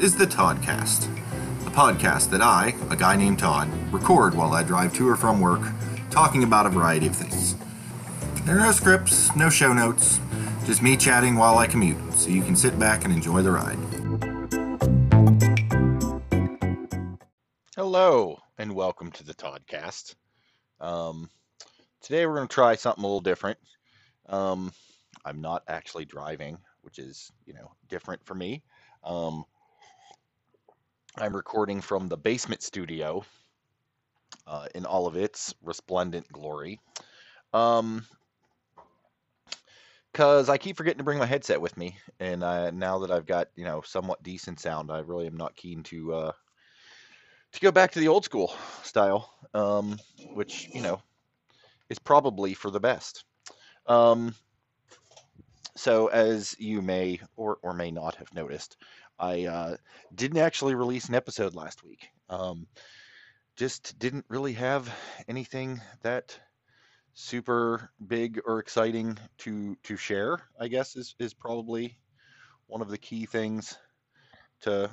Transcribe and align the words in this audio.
is 0.00 0.14
the 0.14 0.26
Toddcast, 0.26 1.08
a 1.66 1.70
podcast 1.70 2.30
that 2.30 2.40
I, 2.40 2.72
a 2.88 2.94
guy 2.94 3.16
named 3.16 3.40
Todd, 3.40 3.68
record 3.92 4.32
while 4.32 4.52
I 4.52 4.62
drive 4.62 4.94
to 4.94 5.08
or 5.08 5.16
from 5.16 5.40
work, 5.40 5.60
talking 6.08 6.44
about 6.44 6.66
a 6.66 6.68
variety 6.68 7.08
of 7.08 7.16
things. 7.16 7.56
There 8.44 8.56
are 8.56 8.60
no 8.60 8.70
scripts, 8.70 9.34
no 9.34 9.50
show 9.50 9.72
notes, 9.72 10.20
just 10.66 10.82
me 10.82 10.96
chatting 10.96 11.34
while 11.34 11.58
I 11.58 11.66
commute, 11.66 12.12
so 12.12 12.28
you 12.30 12.42
can 12.42 12.54
sit 12.54 12.78
back 12.78 13.04
and 13.04 13.12
enjoy 13.12 13.42
the 13.42 13.50
ride. 13.50 13.76
Hello, 17.74 18.38
and 18.56 18.76
welcome 18.76 19.10
to 19.10 19.24
the 19.24 19.34
Toddcast. 19.34 20.14
Um, 20.80 21.28
today 22.02 22.24
we're 22.24 22.36
going 22.36 22.46
to 22.46 22.54
try 22.54 22.76
something 22.76 23.02
a 23.02 23.06
little 23.06 23.20
different. 23.20 23.58
Um, 24.28 24.70
I'm 25.24 25.40
not 25.40 25.64
actually 25.66 26.04
driving, 26.04 26.56
which 26.82 27.00
is, 27.00 27.32
you 27.46 27.54
know, 27.54 27.72
different 27.88 28.24
for 28.24 28.36
me. 28.36 28.62
Um, 29.02 29.44
I'm 31.22 31.34
recording 31.34 31.80
from 31.80 32.08
the 32.08 32.16
basement 32.16 32.62
studio 32.62 33.24
uh, 34.46 34.66
in 34.74 34.86
all 34.86 35.06
of 35.06 35.16
its 35.16 35.54
resplendent 35.62 36.30
glory. 36.32 36.80
Um, 37.52 38.06
because 40.12 40.48
I 40.48 40.58
keep 40.58 40.76
forgetting 40.76 40.98
to 40.98 41.04
bring 41.04 41.18
my 41.18 41.26
headset 41.26 41.60
with 41.60 41.76
me, 41.76 41.96
and 42.18 42.40
now 42.40 42.98
that 43.00 43.10
I've 43.10 43.26
got 43.26 43.48
you 43.56 43.64
know 43.64 43.82
somewhat 43.82 44.22
decent 44.22 44.58
sound, 44.60 44.90
I 44.90 45.00
really 45.00 45.26
am 45.26 45.36
not 45.36 45.54
keen 45.54 45.82
to 45.84 46.14
uh, 46.14 46.32
to 47.52 47.60
go 47.60 47.70
back 47.70 47.92
to 47.92 48.00
the 48.00 48.08
old 48.08 48.24
school 48.24 48.52
style, 48.82 49.32
um, 49.54 49.98
which 50.34 50.68
you 50.72 50.82
know 50.82 51.00
is 51.88 51.98
probably 51.98 52.54
for 52.54 52.70
the 52.70 52.80
best. 52.80 53.24
Um, 53.86 54.34
so, 55.76 56.08
as 56.08 56.56
you 56.58 56.82
may 56.82 57.20
or 57.36 57.58
or 57.62 57.72
may 57.72 57.90
not 57.90 58.16
have 58.16 58.34
noticed, 58.34 58.76
I 59.18 59.46
uh, 59.46 59.76
didn't 60.14 60.38
actually 60.38 60.74
release 60.74 61.08
an 61.08 61.14
episode 61.14 61.54
last 61.54 61.84
week. 61.84 62.08
Um, 62.28 62.66
just 63.56 63.98
didn't 63.98 64.24
really 64.28 64.52
have 64.54 64.92
anything 65.26 65.80
that 66.02 66.38
super 67.14 67.90
big 68.06 68.40
or 68.46 68.60
exciting 68.60 69.18
to 69.38 69.76
to 69.82 69.96
share. 69.96 70.40
I 70.60 70.68
guess 70.68 70.96
is 70.96 71.14
is 71.18 71.34
probably 71.34 71.98
one 72.66 72.82
of 72.82 72.88
the 72.88 72.98
key 72.98 73.26
things 73.26 73.76
to 74.60 74.90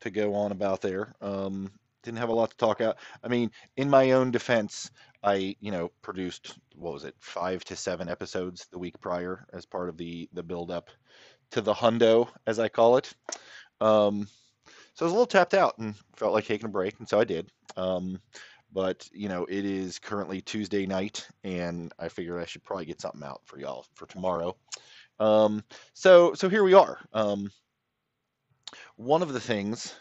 to 0.00 0.10
go 0.10 0.34
on 0.34 0.52
about 0.52 0.80
there. 0.82 1.14
Um, 1.20 1.70
didn't 2.02 2.18
have 2.18 2.28
a 2.28 2.34
lot 2.34 2.50
to 2.50 2.56
talk 2.56 2.80
about. 2.80 2.98
I 3.22 3.28
mean, 3.28 3.50
in 3.76 3.90
my 3.90 4.12
own 4.12 4.30
defense, 4.30 4.90
I 5.22 5.56
you 5.60 5.72
know 5.72 5.90
produced 6.02 6.58
what 6.74 6.92
was 6.92 7.04
it 7.04 7.14
five 7.18 7.64
to 7.64 7.76
seven 7.76 8.08
episodes 8.08 8.66
the 8.70 8.78
week 8.78 9.00
prior 9.00 9.46
as 9.52 9.66
part 9.66 9.88
of 9.88 9.96
the 9.96 10.28
the 10.32 10.42
build 10.42 10.70
up 10.70 10.90
to 11.50 11.60
the 11.60 11.74
hundo 11.74 12.28
as 12.46 12.58
I 12.58 12.68
call 12.68 12.96
it. 12.96 13.12
Um, 13.80 14.28
so 14.94 15.04
I 15.04 15.06
was 15.06 15.12
a 15.12 15.14
little 15.14 15.26
tapped 15.26 15.54
out 15.54 15.78
and 15.78 15.94
felt 16.16 16.32
like 16.32 16.46
taking 16.46 16.66
a 16.66 16.70
break, 16.70 16.98
and 16.98 17.08
so 17.08 17.20
I 17.20 17.24
did. 17.24 17.50
Um, 17.76 18.20
but 18.72 19.08
you 19.12 19.28
know, 19.28 19.44
it 19.44 19.64
is 19.64 19.98
currently 19.98 20.40
Tuesday 20.40 20.86
night, 20.86 21.26
and 21.44 21.92
I 21.98 22.08
figured 22.08 22.42
I 22.42 22.46
should 22.46 22.64
probably 22.64 22.86
get 22.86 23.00
something 23.00 23.22
out 23.22 23.40
for 23.44 23.58
y'all 23.58 23.86
for 23.94 24.06
tomorrow. 24.06 24.56
Um, 25.20 25.64
so 25.94 26.34
so 26.34 26.48
here 26.48 26.64
we 26.64 26.74
are. 26.74 26.98
Um, 27.12 27.50
one 28.96 29.22
of 29.22 29.32
the 29.32 29.40
things 29.40 29.94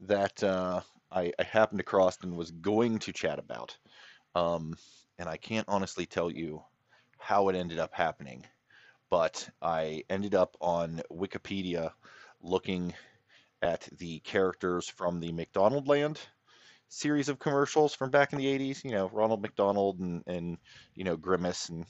that 0.00 0.42
uh, 0.42 0.80
I, 1.10 1.32
I 1.38 1.42
happened 1.42 1.80
across 1.80 2.18
and 2.22 2.36
was 2.36 2.50
going 2.50 2.98
to 3.00 3.12
chat 3.12 3.38
about, 3.38 3.76
um, 4.34 4.76
and 5.18 5.28
I 5.28 5.36
can't 5.36 5.68
honestly 5.68 6.06
tell 6.06 6.30
you 6.30 6.62
how 7.18 7.48
it 7.48 7.56
ended 7.56 7.78
up 7.78 7.94
happening, 7.94 8.44
but 9.10 9.48
I 9.62 10.04
ended 10.10 10.34
up 10.34 10.56
on 10.60 11.02
Wikipedia 11.12 11.90
looking 12.42 12.94
at 13.62 13.88
the 13.98 14.20
characters 14.20 14.88
from 14.88 15.20
the 15.20 15.32
McDonald 15.32 15.88
Land 15.88 16.20
series 16.88 17.28
of 17.28 17.38
commercials 17.38 17.94
from 17.94 18.10
back 18.10 18.32
in 18.32 18.38
the 18.38 18.46
80s, 18.46 18.84
you 18.84 18.92
know, 18.92 19.10
Ronald 19.12 19.42
McDonald 19.42 19.98
and, 20.00 20.22
and 20.26 20.58
you 20.94 21.04
know, 21.04 21.16
Grimace 21.16 21.68
and 21.68 21.84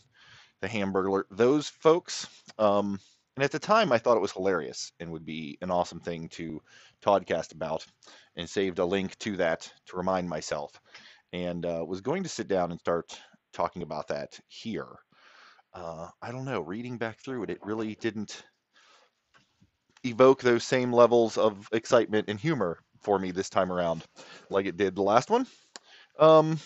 the 0.60 0.68
Hamburglar, 0.68 1.24
those 1.30 1.68
folks. 1.68 2.26
Um, 2.58 2.98
and 3.36 3.44
at 3.44 3.50
the 3.50 3.58
time, 3.58 3.92
I 3.92 3.98
thought 3.98 4.16
it 4.16 4.22
was 4.22 4.32
hilarious 4.32 4.92
and 5.00 5.10
would 5.10 5.26
be 5.26 5.58
an 5.60 5.70
awesome 5.70 6.00
thing 6.00 6.28
to 6.30 6.62
Toddcast 7.02 7.52
about, 7.52 7.84
and 8.36 8.48
saved 8.48 8.78
a 8.78 8.84
link 8.84 9.18
to 9.18 9.36
that 9.36 9.70
to 9.86 9.96
remind 9.96 10.28
myself, 10.28 10.80
and 11.32 11.66
uh, 11.66 11.84
was 11.86 12.00
going 12.00 12.22
to 12.22 12.28
sit 12.28 12.48
down 12.48 12.70
and 12.70 12.80
start 12.80 13.20
talking 13.52 13.82
about 13.82 14.08
that 14.08 14.38
here. 14.46 14.88
Uh, 15.74 16.08
I 16.22 16.30
don't 16.30 16.44
know, 16.44 16.60
reading 16.60 16.98
back 16.98 17.18
through 17.18 17.42
it, 17.44 17.50
it 17.50 17.58
really 17.64 17.96
didn't 17.96 18.44
evoke 20.04 20.40
those 20.40 20.64
same 20.64 20.92
levels 20.92 21.36
of 21.36 21.68
excitement 21.72 22.28
and 22.28 22.38
humor 22.38 22.78
for 23.00 23.18
me 23.18 23.32
this 23.32 23.50
time 23.50 23.72
around, 23.72 24.04
like 24.50 24.66
it 24.66 24.76
did 24.76 24.94
the 24.94 25.02
last 25.02 25.30
one. 25.30 25.46
Um, 26.18 26.58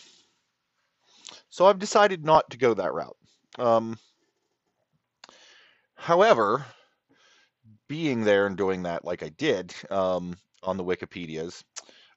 so 1.49 1.67
I've 1.67 1.79
decided 1.79 2.25
not 2.25 2.51
to 2.51 2.59
go 2.59 2.75
that 2.75 2.93
route. 2.93 3.17
Um, 3.59 3.99
however, 5.95 6.67
being 7.89 8.23
there 8.25 8.47
and 8.47 8.57
doing 8.57 8.83
that 8.83 9.05
like 9.05 9.23
I 9.23 9.31
did 9.31 9.75
um, 9.91 10.37
on 10.63 10.77
the 10.77 10.85
Wikipedias, 10.85 11.63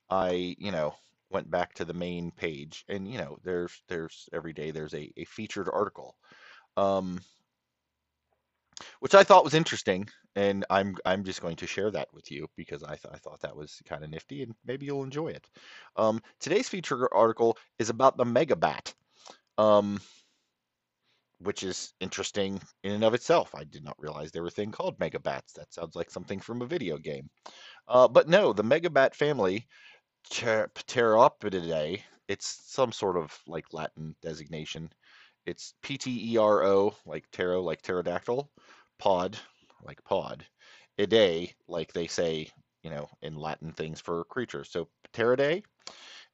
I, 0.09 0.56
you 0.59 0.72
know, 0.72 0.94
went 1.29 1.50
back 1.50 1.73
to 1.75 1.85
the 1.85 1.94
main 1.94 2.31
page 2.31 2.84
and, 2.90 3.09
you 3.09 3.18
know, 3.18 3.38
there's, 3.44 3.81
there's 3.88 4.28
every 4.34 4.52
day 4.52 4.72
there's 4.72 4.94
a, 4.94 5.09
a 5.16 5.23
featured 5.25 5.69
article. 5.72 6.16
Um, 6.78 7.20
which 9.00 9.16
I 9.16 9.24
thought 9.24 9.44
was 9.44 9.54
interesting, 9.54 10.08
and 10.36 10.66
I'm 10.70 10.96
I'm 11.06 11.24
just 11.24 11.42
going 11.42 11.58
to 11.58 11.68
share 11.68 11.92
that 11.92 12.08
with 12.14 12.32
you 12.32 12.48
because 12.56 12.84
I, 12.84 12.96
th- 12.96 13.14
I 13.14 13.18
thought 13.18 13.42
that 13.42 13.56
was 13.56 13.82
kind 13.86 14.04
of 14.04 14.09
nifty, 14.09 14.44
and 14.44 14.54
maybe 14.66 14.86
you'll 14.86 15.04
enjoy 15.04 15.28
it. 15.30 15.48
Um, 15.96 16.22
today's 16.40 16.70
feature 16.70 17.14
article 17.14 17.58
is 17.80 17.90
about 17.90 18.18
the 18.18 18.24
Megabat, 18.24 18.94
um, 19.58 20.00
which 21.40 21.64
is 21.64 21.94
interesting 22.00 22.62
in 22.84 22.92
and 22.94 23.03
of 23.03 23.14
itself. 23.14 23.53
I 23.56 23.64
did 23.64 23.84
not 23.84 24.00
realize 24.00 24.32
there 24.32 24.44
were 24.44 24.48
a 24.50 24.52
thing 24.52 24.72
called 24.72 25.00
Megabats. 25.00 25.53
That 25.56 25.74
sounds 25.74 25.96
like 25.96 26.12
something 26.12 26.40
from 26.40 26.62
a 26.62 26.68
video 26.68 26.98
game. 26.98 27.30
Uh, 27.88 28.08
but 28.08 28.30
no, 28.30 28.53
the 28.53 28.64
Megabat 28.64 29.16
family, 29.16 29.68
Pteropodidae, 30.32 32.02
it's 32.28 32.62
some 32.66 32.92
sort 32.92 33.18
of 33.18 33.38
like 33.48 33.74
Latin 33.74 34.16
designation. 34.22 34.90
It's 35.46 35.74
P 35.81 35.97
T 35.97 36.34
E 36.34 36.38
R 36.38 36.63
O, 36.63 36.96
like 37.06 37.29
ptero, 37.31 37.63
like 37.63 37.81
pterodactyl, 37.81 38.50
pod, 39.00 39.38
like 39.84 40.03
pod, 40.03 40.46
idae, 41.00 41.53
like 41.68 41.94
they 41.94 42.07
say, 42.07 42.50
you 42.84 42.90
know, 42.90 43.09
in 43.22 43.35
Latin 43.35 43.74
things 43.74 44.00
for 44.00 44.24
creatures. 44.25 44.69
So 44.69 44.88
Pteridae 45.13 45.63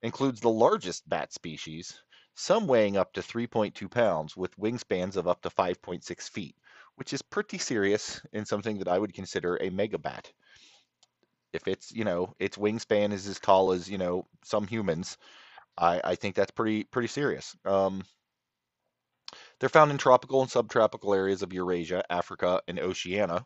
includes 0.01 0.41
the 0.41 0.49
largest 0.49 1.07
bat 1.07 1.33
species, 1.33 2.01
some 2.35 2.67
weighing 2.67 2.97
up 2.97 3.13
to 3.13 3.21
3.2 3.21 3.89
pounds 3.89 4.35
with 4.35 4.57
wingspans 4.57 5.15
of 5.15 5.27
up 5.27 5.41
to 5.41 5.49
5.6 5.49 6.29
feet, 6.29 6.55
which 6.95 7.13
is 7.13 7.21
pretty 7.21 7.57
serious 7.57 8.21
and 8.33 8.47
something 8.47 8.77
that 8.79 8.87
I 8.87 8.99
would 8.99 9.13
consider 9.13 9.55
a 9.55 9.69
megabat. 9.69 10.31
If 11.53 11.67
it's, 11.67 11.91
you 11.91 12.03
know, 12.03 12.35
its 12.39 12.57
wingspan 12.57 13.13
is 13.13 13.27
as 13.27 13.39
tall 13.39 13.71
as, 13.71 13.89
you 13.89 13.97
know, 13.97 14.27
some 14.43 14.67
humans, 14.67 15.17
I, 15.77 16.01
I 16.03 16.15
think 16.15 16.35
that's 16.35 16.51
pretty 16.51 16.83
pretty 16.83 17.07
serious. 17.07 17.55
Um, 17.65 18.03
they're 19.59 19.69
found 19.69 19.91
in 19.91 19.97
tropical 19.97 20.41
and 20.41 20.49
subtropical 20.49 21.13
areas 21.13 21.41
of 21.41 21.53
Eurasia, 21.53 22.03
Africa, 22.11 22.61
and 22.67 22.79
Oceania. 22.79 23.45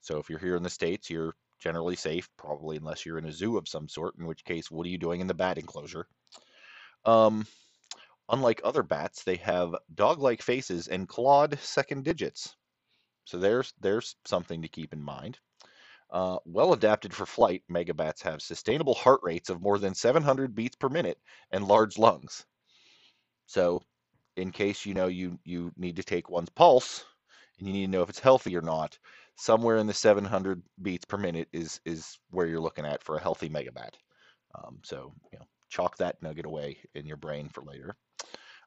So 0.00 0.18
if 0.18 0.30
you're 0.30 0.38
here 0.38 0.56
in 0.56 0.62
the 0.62 0.70
States, 0.70 1.10
you're 1.10 1.34
generally 1.60 1.96
safe, 1.96 2.28
probably 2.38 2.76
unless 2.76 3.04
you're 3.04 3.18
in 3.18 3.26
a 3.26 3.32
zoo 3.32 3.58
of 3.58 3.68
some 3.68 3.88
sort, 3.88 4.16
in 4.18 4.26
which 4.26 4.44
case, 4.44 4.70
what 4.70 4.86
are 4.86 4.90
you 4.90 4.98
doing 4.98 5.20
in 5.20 5.26
the 5.26 5.34
bat 5.34 5.58
enclosure? 5.58 6.06
Um, 7.04 7.46
unlike 8.30 8.60
other 8.64 8.82
bats, 8.82 9.24
they 9.24 9.36
have 9.36 9.74
dog-like 9.94 10.42
faces 10.42 10.88
and 10.88 11.08
clawed 11.08 11.58
second 11.60 12.04
digits. 12.04 12.56
So 13.24 13.38
there's 13.38 13.72
there's 13.80 14.16
something 14.24 14.62
to 14.62 14.68
keep 14.68 14.92
in 14.92 15.02
mind. 15.02 15.38
Uh, 16.10 16.38
well 16.44 16.72
adapted 16.72 17.14
for 17.14 17.26
flight, 17.26 17.62
megabats 17.70 18.22
have 18.22 18.42
sustainable 18.42 18.94
heart 18.94 19.20
rates 19.22 19.48
of 19.48 19.62
more 19.62 19.78
than 19.78 19.94
700 19.94 20.54
beats 20.54 20.74
per 20.74 20.88
minute 20.88 21.18
and 21.52 21.68
large 21.68 21.98
lungs. 21.98 22.44
So 23.46 23.82
in 24.36 24.50
case 24.50 24.86
you 24.86 24.94
know 24.94 25.06
you 25.06 25.38
you 25.44 25.72
need 25.76 25.96
to 25.96 26.02
take 26.02 26.30
one's 26.30 26.50
pulse 26.50 27.04
and 27.58 27.66
you 27.66 27.72
need 27.74 27.86
to 27.86 27.92
know 27.92 28.02
if 28.02 28.10
it's 28.10 28.18
healthy 28.20 28.56
or 28.56 28.62
not 28.62 28.98
somewhere 29.36 29.76
in 29.78 29.86
the 29.86 29.94
700 29.94 30.62
beats 30.82 31.04
per 31.04 31.16
minute 31.16 31.48
is 31.52 31.80
is 31.84 32.18
where 32.30 32.46
you're 32.46 32.60
looking 32.60 32.86
at 32.86 33.02
for 33.02 33.16
a 33.16 33.22
healthy 33.22 33.48
megabat 33.48 33.94
um, 34.54 34.78
so 34.82 35.12
you 35.32 35.38
know 35.38 35.46
chalk 35.68 35.96
that 35.98 36.20
nugget 36.22 36.46
away 36.46 36.78
in 36.94 37.06
your 37.06 37.16
brain 37.16 37.48
for 37.48 37.62
later. 37.62 37.96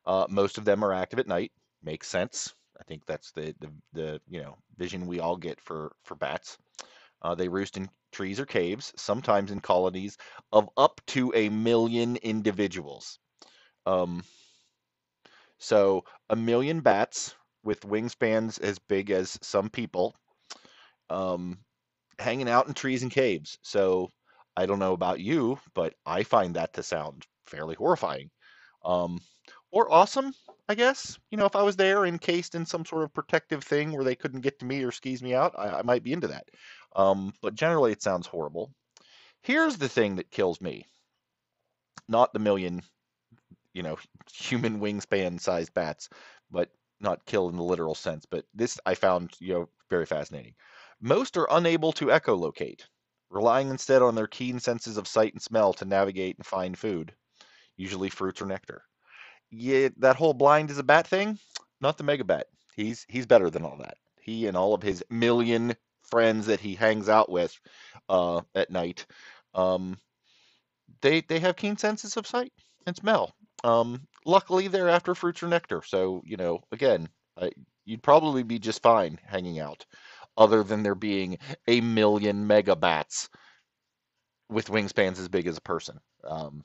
Uh, 0.05 0.25
most 0.29 0.57
of 0.57 0.65
them 0.65 0.83
are 0.83 0.93
active 0.93 1.19
at 1.19 1.27
night. 1.27 1.51
Makes 1.83 2.07
sense. 2.07 2.53
I 2.79 2.83
think 2.83 3.05
that's 3.05 3.31
the 3.31 3.53
the, 3.59 3.71
the 3.93 4.21
you 4.29 4.41
know 4.41 4.57
vision 4.77 5.07
we 5.07 5.19
all 5.19 5.37
get 5.37 5.59
for 5.61 5.93
for 6.03 6.15
bats. 6.15 6.57
Uh, 7.21 7.35
they 7.35 7.47
roost 7.47 7.77
in 7.77 7.89
trees 8.11 8.39
or 8.39 8.45
caves 8.45 8.93
sometimes 8.97 9.51
in 9.51 9.59
colonies 9.59 10.17
of 10.51 10.69
up 10.77 11.01
to 11.07 11.31
a 11.35 11.49
million 11.49 12.17
individuals. 12.17 13.19
Um, 13.85 14.23
so 15.63 16.03
a 16.29 16.35
million 16.35 16.81
bats 16.81 17.35
with 17.63 17.79
wingspans 17.81 18.59
as 18.59 18.77
big 18.79 19.11
as 19.11 19.39
some 19.41 19.69
people 19.69 20.13
um, 21.09 21.57
hanging 22.19 22.49
out 22.49 22.67
in 22.67 22.73
trees 22.73 23.01
and 23.01 23.11
caves. 23.11 23.57
So 23.61 24.09
I 24.57 24.65
don't 24.65 24.79
know 24.79 24.91
about 24.91 25.21
you, 25.21 25.57
but 25.73 25.93
I 26.05 26.23
find 26.23 26.55
that 26.55 26.73
to 26.73 26.83
sound 26.83 27.25
fairly 27.47 27.75
horrifying. 27.75 28.29
Um, 28.83 29.19
or 29.71 29.89
awesome, 29.89 30.33
I 30.67 30.75
guess. 30.75 31.17
You 31.31 31.37
know, 31.37 31.45
if 31.45 31.55
I 31.55 31.63
was 31.63 31.77
there 31.77 32.05
encased 32.05 32.55
in 32.55 32.65
some 32.65 32.85
sort 32.85 33.03
of 33.03 33.13
protective 33.13 33.63
thing 33.63 33.93
where 33.93 34.03
they 34.03 34.15
couldn't 34.15 34.41
get 34.41 34.59
to 34.59 34.65
me 34.65 34.83
or 34.83 34.91
skis 34.91 35.23
me 35.23 35.33
out, 35.33 35.55
I, 35.57 35.79
I 35.79 35.81
might 35.83 36.03
be 36.03 36.11
into 36.11 36.27
that. 36.27 36.45
Um, 36.95 37.33
but 37.41 37.55
generally, 37.55 37.93
it 37.93 38.03
sounds 38.03 38.27
horrible. 38.27 38.73
Here's 39.41 39.77
the 39.77 39.89
thing 39.89 40.17
that 40.17 40.29
kills 40.29 40.59
me 40.59 40.85
not 42.09 42.33
the 42.33 42.39
million, 42.39 42.81
you 43.73 43.83
know, 43.83 43.97
human 44.33 44.79
wingspan 44.79 45.39
sized 45.39 45.73
bats, 45.73 46.09
but 46.51 46.69
not 46.99 47.25
kill 47.25 47.49
in 47.49 47.57
the 47.57 47.63
literal 47.63 47.95
sense. 47.95 48.25
But 48.25 48.45
this 48.53 48.79
I 48.85 48.95
found, 48.95 49.33
you 49.39 49.53
know, 49.53 49.69
very 49.89 50.05
fascinating. 50.05 50.55
Most 51.01 51.37
are 51.37 51.47
unable 51.51 51.91
to 51.93 52.07
echolocate, 52.07 52.81
relying 53.29 53.69
instead 53.69 54.01
on 54.01 54.15
their 54.15 54.27
keen 54.27 54.59
senses 54.59 54.97
of 54.97 55.07
sight 55.07 55.33
and 55.33 55.41
smell 55.41 55.73
to 55.73 55.85
navigate 55.85 56.37
and 56.37 56.45
find 56.45 56.77
food, 56.77 57.13
usually 57.77 58.09
fruits 58.09 58.41
or 58.41 58.45
nectar. 58.45 58.83
Yeah, 59.51 59.89
that 59.97 60.15
whole 60.15 60.33
blind 60.33 60.71
is 60.71 60.77
a 60.79 60.83
bat 60.83 61.07
thing, 61.07 61.39
not 61.81 61.97
the 61.97 62.03
megabat. 62.03 62.43
He's 62.75 63.05
he's 63.09 63.25
better 63.25 63.49
than 63.49 63.63
all 63.63 63.77
that. 63.77 63.97
He 64.21 64.47
and 64.47 64.57
all 64.57 64.73
of 64.73 64.81
his 64.81 65.03
million 65.09 65.75
friends 66.03 66.47
that 66.47 66.59
he 66.59 66.75
hangs 66.75 67.09
out 67.09 67.29
with 67.29 67.59
uh, 68.09 68.41
at 68.55 68.69
night, 68.71 69.05
um, 69.53 69.97
they 71.01 71.21
they 71.21 71.39
have 71.39 71.55
keen 71.55 71.77
senses 71.77 72.17
of 72.17 72.25
sight 72.25 72.51
and 72.87 72.95
smell. 72.95 73.35
Um, 73.63 74.07
luckily, 74.25 74.67
they're 74.67 74.89
after 74.89 75.15
fruits 75.15 75.43
or 75.43 75.47
nectar, 75.47 75.81
so 75.85 76.21
you 76.25 76.37
know, 76.37 76.59
again, 76.71 77.07
uh, 77.37 77.49
you'd 77.85 78.03
probably 78.03 78.43
be 78.43 78.59
just 78.59 78.81
fine 78.81 79.19
hanging 79.25 79.59
out, 79.59 79.85
other 80.37 80.63
than 80.63 80.83
there 80.83 80.95
being 80.95 81.37
a 81.67 81.81
million 81.81 82.47
megabats 82.47 83.29
with 84.49 84.67
wingspans 84.67 85.19
as 85.19 85.29
big 85.29 85.47
as 85.47 85.57
a 85.57 85.61
person. 85.61 85.99
Um, 86.23 86.63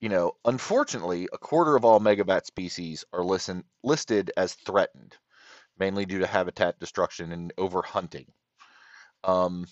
you 0.00 0.08
know, 0.08 0.32
unfortunately, 0.44 1.28
a 1.32 1.38
quarter 1.38 1.76
of 1.76 1.84
all 1.84 2.00
megabat 2.00 2.44
species 2.44 3.04
are 3.12 3.24
listen, 3.24 3.64
listed 3.84 4.32
as 4.36 4.54
threatened, 4.54 5.16
mainly 5.78 6.04
due 6.04 6.18
to 6.18 6.26
habitat 6.26 6.78
destruction 6.80 7.30
and 7.30 7.54
overhunting. 7.56 8.26
Um, 9.22 9.66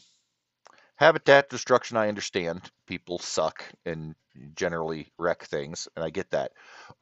habitat 1.00 1.48
destruction, 1.48 1.96
I 1.96 2.08
understand. 2.08 2.70
People 2.86 3.18
suck 3.18 3.64
and 3.86 4.14
generally 4.54 5.10
wreck 5.18 5.44
things, 5.44 5.88
and 5.96 6.04
I 6.04 6.10
get 6.10 6.30
that. 6.30 6.52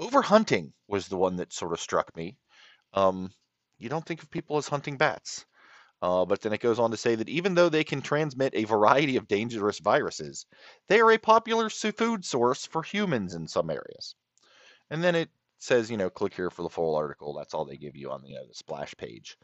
Overhunting 0.00 0.72
was 0.86 1.08
the 1.08 1.16
one 1.16 1.36
that 1.36 1.52
sort 1.52 1.72
of 1.72 1.80
struck 1.80 2.16
me. 2.16 2.38
Um, 2.94 3.32
you 3.76 3.88
don't 3.88 4.06
think 4.06 4.22
of 4.22 4.30
people 4.30 4.56
as 4.56 4.68
hunting 4.68 4.96
bats. 4.96 5.44
Uh, 6.00 6.24
but 6.24 6.40
then 6.40 6.52
it 6.52 6.60
goes 6.60 6.78
on 6.78 6.92
to 6.92 6.96
say 6.96 7.16
that 7.16 7.28
even 7.28 7.56
though 7.56 7.68
they 7.68 7.82
can 7.82 8.00
transmit 8.00 8.54
a 8.54 8.62
variety 8.62 9.16
of 9.16 9.26
dangerous 9.26 9.80
viruses, 9.80 10.46
they 10.86 11.00
are 11.00 11.10
a 11.10 11.18
popular 11.18 11.68
food 11.68 12.24
source 12.24 12.66
for 12.66 12.84
humans 12.84 13.34
in 13.34 13.48
some 13.48 13.68
areas. 13.68 14.14
And 14.90 15.02
then 15.02 15.16
it 15.16 15.28
says, 15.58 15.90
you 15.90 15.96
know, 15.96 16.08
click 16.08 16.34
here 16.34 16.50
for 16.50 16.62
the 16.62 16.68
full 16.68 16.94
article. 16.94 17.34
That's 17.34 17.52
all 17.52 17.64
they 17.64 17.76
give 17.76 17.96
you 17.96 18.12
on 18.12 18.22
the, 18.22 18.36
uh, 18.36 18.46
the 18.48 18.54
splash 18.54 18.94
page. 18.96 19.36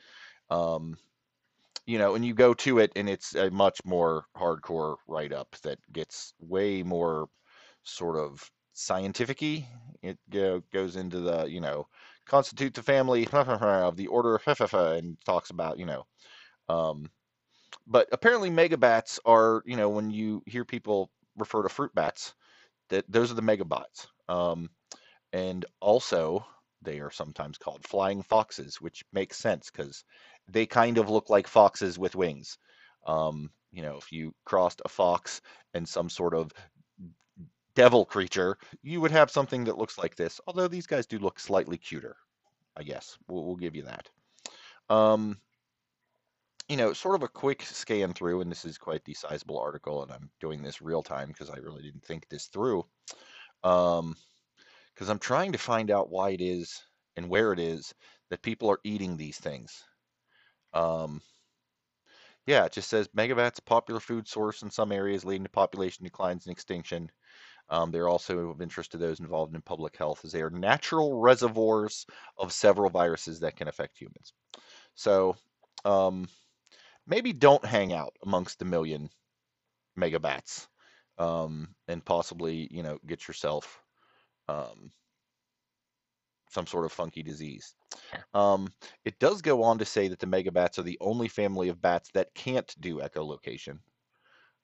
Um, 0.48 0.96
you 1.86 1.98
know, 1.98 2.14
and 2.14 2.24
you 2.24 2.34
go 2.34 2.54
to 2.54 2.78
it, 2.78 2.92
and 2.96 3.08
it's 3.08 3.34
a 3.34 3.50
much 3.50 3.80
more 3.84 4.24
hardcore 4.36 4.96
write 5.08 5.32
up 5.32 5.56
that 5.62 5.78
gets 5.92 6.34
way 6.40 6.82
more 6.82 7.28
sort 7.84 8.16
of 8.18 8.50
scientific 8.74 9.42
It 10.02 10.18
go, 10.30 10.62
goes 10.72 10.96
into 10.96 11.20
the, 11.20 11.46
you 11.46 11.60
know, 11.60 11.86
constitute 12.26 12.74
the 12.74 12.82
family 12.82 13.28
of 13.32 13.96
the 13.96 14.06
order 14.08 14.40
and 14.72 15.16
talks 15.24 15.50
about, 15.50 15.78
you 15.78 15.86
know, 15.86 16.04
um, 16.68 17.10
but 17.86 18.08
apparently, 18.12 18.50
megabats 18.50 19.18
are, 19.24 19.62
you 19.66 19.76
know, 19.76 19.88
when 19.88 20.10
you 20.10 20.42
hear 20.46 20.64
people 20.64 21.10
refer 21.36 21.62
to 21.62 21.68
fruit 21.68 21.94
bats, 21.94 22.34
that 22.90 23.04
those 23.10 23.30
are 23.32 23.34
the 23.36 23.42
megabats. 23.42 24.06
Um, 24.28 24.70
and 25.32 25.64
also, 25.80 26.46
they 26.82 27.00
are 27.00 27.10
sometimes 27.10 27.58
called 27.58 27.86
flying 27.86 28.22
foxes, 28.22 28.80
which 28.80 29.04
makes 29.12 29.38
sense 29.38 29.70
because 29.70 30.04
they 30.48 30.66
kind 30.66 30.98
of 30.98 31.10
look 31.10 31.30
like 31.30 31.46
foxes 31.46 31.98
with 31.98 32.16
wings. 32.16 32.58
Um, 33.06 33.50
you 33.72 33.82
know, 33.82 33.96
if 33.96 34.12
you 34.12 34.34
crossed 34.44 34.82
a 34.84 34.88
fox 34.88 35.40
and 35.74 35.88
some 35.88 36.08
sort 36.08 36.34
of 36.34 36.52
devil 37.74 38.04
creature, 38.04 38.56
you 38.82 39.00
would 39.00 39.10
have 39.10 39.30
something 39.30 39.64
that 39.64 39.78
looks 39.78 39.98
like 39.98 40.16
this. 40.16 40.40
Although 40.46 40.68
these 40.68 40.86
guys 40.86 41.06
do 41.06 41.18
look 41.18 41.40
slightly 41.40 41.76
cuter, 41.76 42.16
I 42.76 42.82
guess. 42.82 43.18
We'll, 43.28 43.44
we'll 43.44 43.56
give 43.56 43.74
you 43.74 43.82
that. 43.82 44.08
Um, 44.88 45.38
you 46.68 46.76
know, 46.76 46.92
sort 46.92 47.16
of 47.16 47.22
a 47.22 47.28
quick 47.28 47.62
scan 47.62 48.12
through, 48.14 48.40
and 48.40 48.50
this 48.50 48.64
is 48.64 48.78
quite 48.78 49.04
the 49.04 49.14
sizable 49.14 49.58
article, 49.58 50.02
and 50.02 50.12
I'm 50.12 50.30
doing 50.40 50.62
this 50.62 50.80
real 50.80 51.02
time 51.02 51.28
because 51.28 51.50
I 51.50 51.56
really 51.56 51.82
didn't 51.82 52.04
think 52.04 52.28
this 52.28 52.46
through. 52.46 52.86
Um, 53.62 54.16
because 54.94 55.08
I'm 55.08 55.18
trying 55.18 55.52
to 55.52 55.58
find 55.58 55.90
out 55.90 56.10
why 56.10 56.30
it 56.30 56.40
is 56.40 56.82
and 57.16 57.28
where 57.28 57.52
it 57.52 57.58
is 57.58 57.92
that 58.30 58.42
people 58.42 58.70
are 58.70 58.78
eating 58.84 59.16
these 59.16 59.38
things. 59.38 59.84
Um, 60.74 61.22
yeah, 62.46 62.64
it 62.64 62.72
just 62.72 62.90
says 62.90 63.08
megabats 63.16 63.64
popular 63.64 64.00
food 64.00 64.28
source 64.28 64.62
in 64.62 64.70
some 64.70 64.92
areas, 64.92 65.24
leading 65.24 65.44
to 65.44 65.50
population 65.50 66.04
declines 66.04 66.46
and 66.46 66.52
extinction. 66.52 67.10
Um, 67.70 67.90
they're 67.90 68.08
also 68.08 68.50
of 68.50 68.62
interest 68.62 68.92
to 68.92 68.98
those 68.98 69.20
involved 69.20 69.54
in 69.54 69.62
public 69.62 69.96
health 69.96 70.24
as 70.24 70.32
they 70.32 70.42
are 70.42 70.50
natural 70.50 71.20
reservoirs 71.20 72.06
of 72.38 72.52
several 72.52 72.90
viruses 72.90 73.40
that 73.40 73.56
can 73.56 73.68
affect 73.68 73.98
humans. 73.98 74.34
So, 74.94 75.36
um, 75.84 76.28
maybe 77.06 77.32
don't 77.32 77.64
hang 77.64 77.92
out 77.92 78.14
amongst 78.24 78.58
the 78.58 78.66
million 78.66 79.10
megabats 79.98 80.66
um, 81.18 81.74
and 81.88 82.04
possibly, 82.04 82.68
you 82.70 82.82
know, 82.82 82.98
get 83.06 83.28
yourself 83.28 83.82
um, 84.48 84.92
some 86.54 86.66
sort 86.66 86.84
of 86.84 86.92
funky 86.92 87.22
disease. 87.22 87.74
Um, 88.32 88.72
it 89.04 89.18
does 89.18 89.42
go 89.42 89.62
on 89.62 89.78
to 89.78 89.84
say 89.84 90.08
that 90.08 90.18
the 90.18 90.26
megabats 90.26 90.78
are 90.78 90.82
the 90.82 90.98
only 91.00 91.28
family 91.28 91.68
of 91.68 91.82
bats 91.82 92.10
that 92.14 92.34
can't 92.34 92.72
do 92.80 92.98
echolocation. 92.98 93.78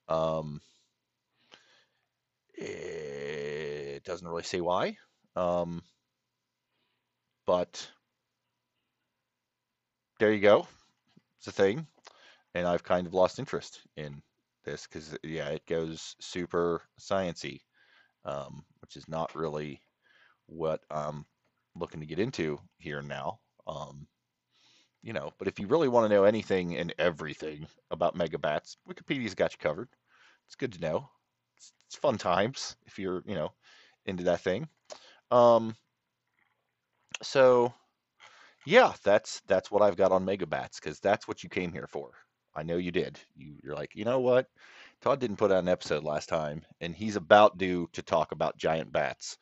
Um, 0.07 0.61
it 2.53 4.03
doesn't 4.03 4.27
really 4.27 4.43
say 4.43 4.61
why, 4.61 4.97
um, 5.35 5.81
but 7.45 7.87
there 10.19 10.31
you 10.33 10.41
go. 10.41 10.67
It's 11.37 11.47
a 11.47 11.51
thing 11.51 11.87
and 12.53 12.67
I've 12.67 12.83
kind 12.83 13.07
of 13.07 13.13
lost 13.13 13.39
interest 13.39 13.81
in 13.97 14.21
this 14.65 14.87
because 14.87 15.17
yeah, 15.23 15.49
it 15.49 15.65
goes 15.65 16.15
super 16.19 16.81
sciency, 16.99 17.61
um, 18.25 18.63
which 18.81 18.95
is 18.95 19.07
not 19.07 19.35
really 19.35 19.81
what 20.47 20.81
I'm 20.89 21.25
looking 21.75 21.99
to 22.01 22.05
get 22.05 22.19
into 22.19 22.59
here 22.77 22.99
and 22.99 23.07
now. 23.07 23.39
Um, 23.67 24.07
you 25.03 25.13
know, 25.13 25.31
but 25.37 25.47
if 25.47 25.59
you 25.59 25.67
really 25.67 25.87
want 25.87 26.09
to 26.09 26.15
know 26.15 26.23
anything 26.23 26.77
and 26.77 26.93
everything 26.99 27.67
about 27.89 28.17
megabats, 28.17 28.77
Wikipedia's 28.87 29.35
got 29.35 29.53
you 29.53 29.57
covered. 29.59 29.89
It's 30.45 30.55
good 30.55 30.73
to 30.73 30.81
know. 30.81 31.09
It's, 31.57 31.73
it's 31.87 31.95
fun 31.95 32.17
times 32.17 32.75
if 32.85 32.99
you're, 32.99 33.23
you 33.25 33.35
know, 33.35 33.51
into 34.05 34.23
that 34.23 34.41
thing. 34.41 34.67
Um, 35.31 35.75
so 37.23 37.73
yeah, 38.65 38.93
that's 39.03 39.41
that's 39.47 39.71
what 39.71 39.81
I've 39.81 39.97
got 39.97 40.11
on 40.11 40.25
megabats 40.25 40.75
because 40.75 40.99
that's 40.99 41.27
what 41.27 41.43
you 41.43 41.49
came 41.49 41.71
here 41.71 41.87
for. 41.87 42.11
I 42.53 42.63
know 42.63 42.77
you 42.77 42.91
did. 42.91 43.19
You, 43.35 43.55
you're 43.63 43.75
like, 43.75 43.95
you 43.95 44.03
know 44.03 44.19
what? 44.19 44.47
Todd 45.01 45.19
didn't 45.19 45.37
put 45.37 45.51
out 45.51 45.63
an 45.63 45.69
episode 45.69 46.03
last 46.03 46.29
time, 46.29 46.63
and 46.81 46.93
he's 46.93 47.15
about 47.15 47.57
due 47.57 47.89
to 47.93 48.01
talk 48.01 48.33
about 48.33 48.57
giant 48.57 48.91
bats. 48.91 49.37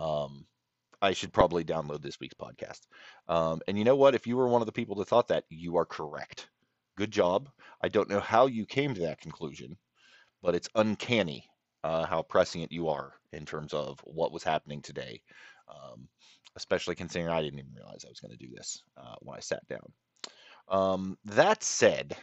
Um, 0.00 0.46
I 1.06 1.12
should 1.12 1.32
probably 1.32 1.62
download 1.62 2.02
this 2.02 2.18
week's 2.18 2.34
podcast. 2.34 2.80
Um, 3.28 3.60
and 3.68 3.78
you 3.78 3.84
know 3.84 3.94
what? 3.94 4.16
If 4.16 4.26
you 4.26 4.36
were 4.36 4.48
one 4.48 4.60
of 4.60 4.66
the 4.66 4.72
people 4.72 4.96
that 4.96 5.06
thought 5.06 5.28
that, 5.28 5.44
you 5.48 5.76
are 5.76 5.84
correct. 5.86 6.48
Good 6.96 7.12
job. 7.12 7.48
I 7.80 7.88
don't 7.88 8.10
know 8.10 8.18
how 8.18 8.46
you 8.46 8.66
came 8.66 8.92
to 8.92 9.02
that 9.02 9.20
conclusion, 9.20 9.76
but 10.42 10.56
it's 10.56 10.68
uncanny 10.74 11.44
uh, 11.84 12.06
how 12.06 12.22
prescient 12.22 12.72
you 12.72 12.88
are 12.88 13.12
in 13.32 13.46
terms 13.46 13.72
of 13.72 14.00
what 14.02 14.32
was 14.32 14.42
happening 14.42 14.82
today, 14.82 15.22
um, 15.68 16.08
especially 16.56 16.96
considering 16.96 17.30
I 17.30 17.40
didn't 17.40 17.60
even 17.60 17.74
realize 17.76 18.04
I 18.04 18.08
was 18.08 18.18
going 18.18 18.36
to 18.36 18.44
do 18.44 18.52
this 18.52 18.82
uh, 18.96 19.14
when 19.20 19.36
I 19.36 19.40
sat 19.40 19.64
down. 19.68 19.92
Um, 20.68 21.16
that 21.26 21.62
said, 21.62 22.16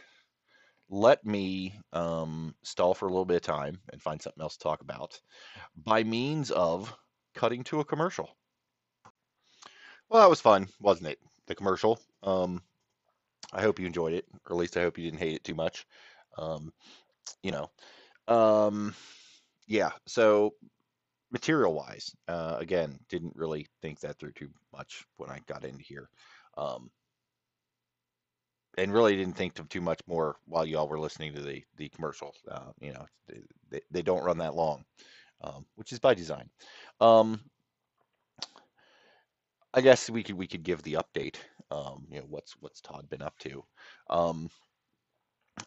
let 0.90 1.24
me 1.24 1.72
um, 1.94 2.54
stall 2.62 2.92
for 2.92 3.06
a 3.06 3.10
little 3.10 3.24
bit 3.24 3.36
of 3.36 3.42
time 3.42 3.78
and 3.92 4.02
find 4.02 4.20
something 4.20 4.42
else 4.42 4.58
to 4.58 4.62
talk 4.62 4.82
about 4.82 5.18
by 5.74 6.04
means 6.04 6.50
of 6.50 6.94
cutting 7.34 7.64
to 7.64 7.80
a 7.80 7.84
commercial. 7.86 8.28
Well, 10.14 10.22
that 10.22 10.30
was 10.30 10.40
fun, 10.40 10.68
wasn't 10.80 11.08
it? 11.08 11.18
The 11.48 11.56
commercial. 11.56 11.98
Um, 12.22 12.62
I 13.52 13.62
hope 13.62 13.80
you 13.80 13.86
enjoyed 13.86 14.12
it, 14.12 14.24
or 14.48 14.54
at 14.54 14.60
least 14.60 14.76
I 14.76 14.82
hope 14.82 14.96
you 14.96 15.02
didn't 15.02 15.18
hate 15.18 15.34
it 15.34 15.42
too 15.42 15.56
much. 15.56 15.86
Um, 16.38 16.72
you 17.42 17.50
know, 17.50 17.68
um, 18.28 18.94
yeah. 19.66 19.90
So, 20.06 20.54
material 21.32 21.74
wise, 21.74 22.14
uh, 22.28 22.58
again, 22.60 22.96
didn't 23.08 23.34
really 23.34 23.66
think 23.82 23.98
that 24.00 24.16
through 24.20 24.34
too 24.34 24.50
much 24.72 25.04
when 25.16 25.30
I 25.30 25.40
got 25.48 25.64
into 25.64 25.82
here. 25.82 26.08
Um, 26.56 26.92
and 28.78 28.92
really 28.92 29.16
didn't 29.16 29.36
think 29.36 29.58
of 29.58 29.68
too 29.68 29.80
much 29.80 29.98
more 30.06 30.36
while 30.46 30.64
y'all 30.64 30.86
were 30.86 31.00
listening 31.00 31.34
to 31.34 31.42
the 31.42 31.64
the 31.76 31.88
commercial. 31.88 32.32
Uh, 32.48 32.70
you 32.80 32.92
know, 32.92 33.04
they, 33.68 33.80
they 33.90 34.02
don't 34.02 34.22
run 34.22 34.38
that 34.38 34.54
long, 34.54 34.84
um, 35.40 35.66
which 35.74 35.90
is 35.92 35.98
by 35.98 36.14
design. 36.14 36.48
Um, 37.00 37.40
I 39.74 39.80
guess 39.82 40.08
we 40.08 40.22
could 40.22 40.36
we 40.36 40.46
could 40.46 40.62
give 40.62 40.82
the 40.82 40.94
update. 40.94 41.36
Um, 41.70 42.06
you 42.10 42.20
know, 42.20 42.26
what's 42.28 42.52
what's 42.60 42.80
Todd 42.80 43.08
been 43.10 43.22
up 43.22 43.38
to? 43.40 43.64
Um, 44.08 44.48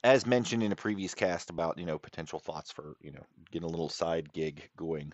as 0.03 0.25
mentioned 0.25 0.63
in 0.63 0.71
a 0.71 0.75
previous 0.75 1.13
cast 1.13 1.49
about 1.49 1.77
you 1.77 1.85
know 1.85 1.97
potential 1.99 2.39
thoughts 2.39 2.71
for 2.71 2.95
you 3.01 3.11
know 3.11 3.23
getting 3.51 3.67
a 3.67 3.71
little 3.71 3.89
side 3.89 4.31
gig 4.33 4.69
going 4.77 5.13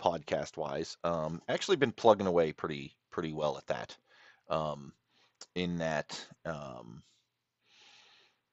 podcast 0.00 0.56
wise 0.56 0.96
um 1.04 1.40
actually 1.48 1.76
been 1.76 1.92
plugging 1.92 2.26
away 2.26 2.52
pretty 2.52 2.96
pretty 3.10 3.32
well 3.32 3.56
at 3.58 3.66
that 3.66 3.96
um 4.48 4.92
in 5.54 5.76
that 5.78 6.26
um 6.46 7.02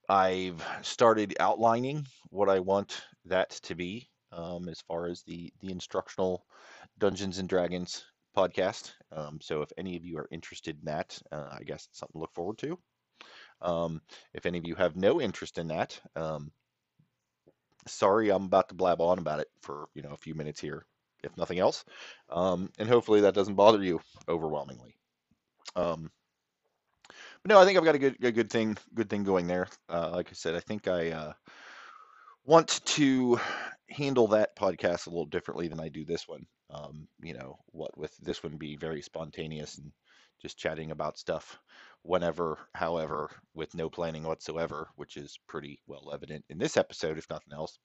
I've 0.09 0.63
started 0.83 1.35
outlining 1.39 2.05
what 2.29 2.49
I 2.49 2.59
want 2.59 3.01
that 3.25 3.49
to 3.63 3.75
be 3.75 4.09
um 4.31 4.67
as 4.69 4.81
far 4.81 5.07
as 5.07 5.23
the 5.23 5.51
the 5.61 5.71
instructional 5.71 6.45
Dungeons 6.99 7.37
and 7.39 7.49
Dragons 7.49 8.05
podcast 8.35 8.91
um 9.11 9.39
so 9.41 9.61
if 9.61 9.71
any 9.77 9.95
of 9.95 10.05
you 10.05 10.17
are 10.17 10.27
interested 10.31 10.77
in 10.79 10.85
that 10.85 11.19
uh, 11.31 11.49
I 11.51 11.63
guess 11.63 11.87
it's 11.89 11.99
something 11.99 12.13
to 12.13 12.19
look 12.19 12.33
forward 12.33 12.57
to 12.59 12.77
um, 13.61 14.01
if 14.33 14.45
any 14.45 14.57
of 14.57 14.65
you 14.65 14.75
have 14.75 14.95
no 14.95 15.21
interest 15.21 15.57
in 15.57 15.67
that, 15.67 15.99
um, 16.15 16.51
sorry, 17.87 18.29
I'm 18.29 18.45
about 18.45 18.69
to 18.69 18.75
blab 18.75 19.01
on 19.01 19.19
about 19.19 19.39
it 19.39 19.47
for 19.61 19.87
you 19.93 20.01
know 20.01 20.11
a 20.11 20.17
few 20.17 20.33
minutes 20.33 20.59
here, 20.59 20.85
if 21.23 21.35
nothing 21.37 21.59
else, 21.59 21.85
um, 22.29 22.69
and 22.79 22.89
hopefully 22.89 23.21
that 23.21 23.35
doesn't 23.35 23.55
bother 23.55 23.83
you 23.83 24.01
overwhelmingly. 24.27 24.95
Um, 25.75 26.11
but 27.07 27.49
no, 27.49 27.59
I 27.59 27.65
think 27.65 27.77
I've 27.77 27.85
got 27.85 27.95
a 27.95 27.99
good 27.99 28.15
a 28.23 28.31
good 28.31 28.49
thing 28.49 28.77
good 28.95 29.09
thing 29.09 29.23
going 29.23 29.47
there. 29.47 29.67
Uh, 29.89 30.11
like 30.13 30.29
I 30.29 30.33
said, 30.33 30.55
I 30.55 30.59
think 30.59 30.87
I 30.87 31.11
uh, 31.11 31.33
want 32.43 32.81
to 32.85 33.39
handle 33.89 34.27
that 34.29 34.55
podcast 34.55 35.07
a 35.07 35.09
little 35.09 35.25
differently 35.25 35.67
than 35.67 35.79
I 35.79 35.89
do 35.89 36.05
this 36.05 36.27
one. 36.27 36.45
Um, 36.71 37.07
you 37.21 37.33
know, 37.33 37.59
what 37.67 37.97
with 37.97 38.15
this 38.17 38.43
one 38.43 38.57
be 38.57 38.75
very 38.75 39.01
spontaneous 39.01 39.77
and 39.77 39.91
just 40.41 40.57
chatting 40.57 40.91
about 40.91 41.19
stuff 41.19 41.59
whenever, 42.03 42.57
however, 42.73 43.29
with 43.53 43.75
no 43.75 43.89
planning 43.89 44.23
whatsoever, 44.23 44.89
which 44.95 45.17
is 45.17 45.39
pretty 45.47 45.79
well 45.85 46.11
evident 46.13 46.43
in 46.49 46.57
this 46.57 46.77
episode, 46.77 47.17
if 47.17 47.29
nothing 47.29 47.53
else. 47.53 47.77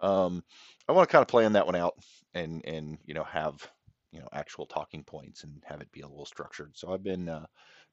Um, 0.00 0.44
I 0.88 0.92
want 0.92 1.08
to 1.08 1.12
kind 1.12 1.22
of 1.22 1.28
plan 1.28 1.54
that 1.54 1.66
one 1.66 1.76
out 1.76 1.94
and 2.34 2.64
and 2.64 2.98
you 3.04 3.14
know 3.14 3.24
have 3.24 3.66
you 4.10 4.20
know 4.20 4.28
actual 4.32 4.66
talking 4.66 5.04
points 5.04 5.44
and 5.44 5.62
have 5.64 5.80
it 5.80 5.92
be 5.92 6.02
a 6.02 6.08
little 6.08 6.26
structured. 6.26 6.72
So 6.76 6.92
I've 6.92 7.04
been 7.04 7.28
uh, 7.28 7.46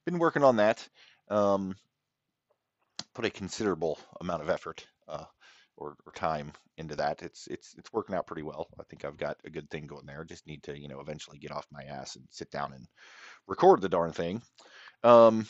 been 0.06 0.20
working 0.20 0.44
on 0.44 0.58
that. 0.58 0.88
Um, 1.30 1.76
put 3.14 3.26
a 3.26 3.30
considerable 3.30 4.00
amount 4.22 4.42
of 4.42 4.50
effort 4.50 4.86
uh, 5.08 5.26
or, 5.80 5.96
or, 6.06 6.12
time 6.14 6.52
into 6.78 6.96
that. 6.96 7.24
It's 7.24 7.48
it's 7.48 7.74
it's 7.78 7.92
working 7.94 8.16
out 8.16 8.28
pretty 8.28 8.44
well. 8.44 8.68
I 8.80 8.84
think 8.84 9.06
I've 9.06 9.18
got 9.18 9.38
a 9.46 9.50
good 9.50 9.70
thing 9.70 9.88
going 9.88 10.06
there. 10.06 10.22
I 10.22 10.26
just 10.26 10.46
need 10.46 10.62
to 10.64 10.78
you 10.78 10.88
know 10.88 11.00
eventually 11.00 11.40
get 11.40 11.52
off 11.52 11.66
my 11.72 11.84
ass 11.84 12.16
and 12.16 12.26
sit 12.30 12.52
down 12.52 12.74
and 12.74 12.86
record 13.48 13.82
the 13.82 13.90
darn 13.90 14.12
thing. 14.12 14.42
Um, 15.04 15.48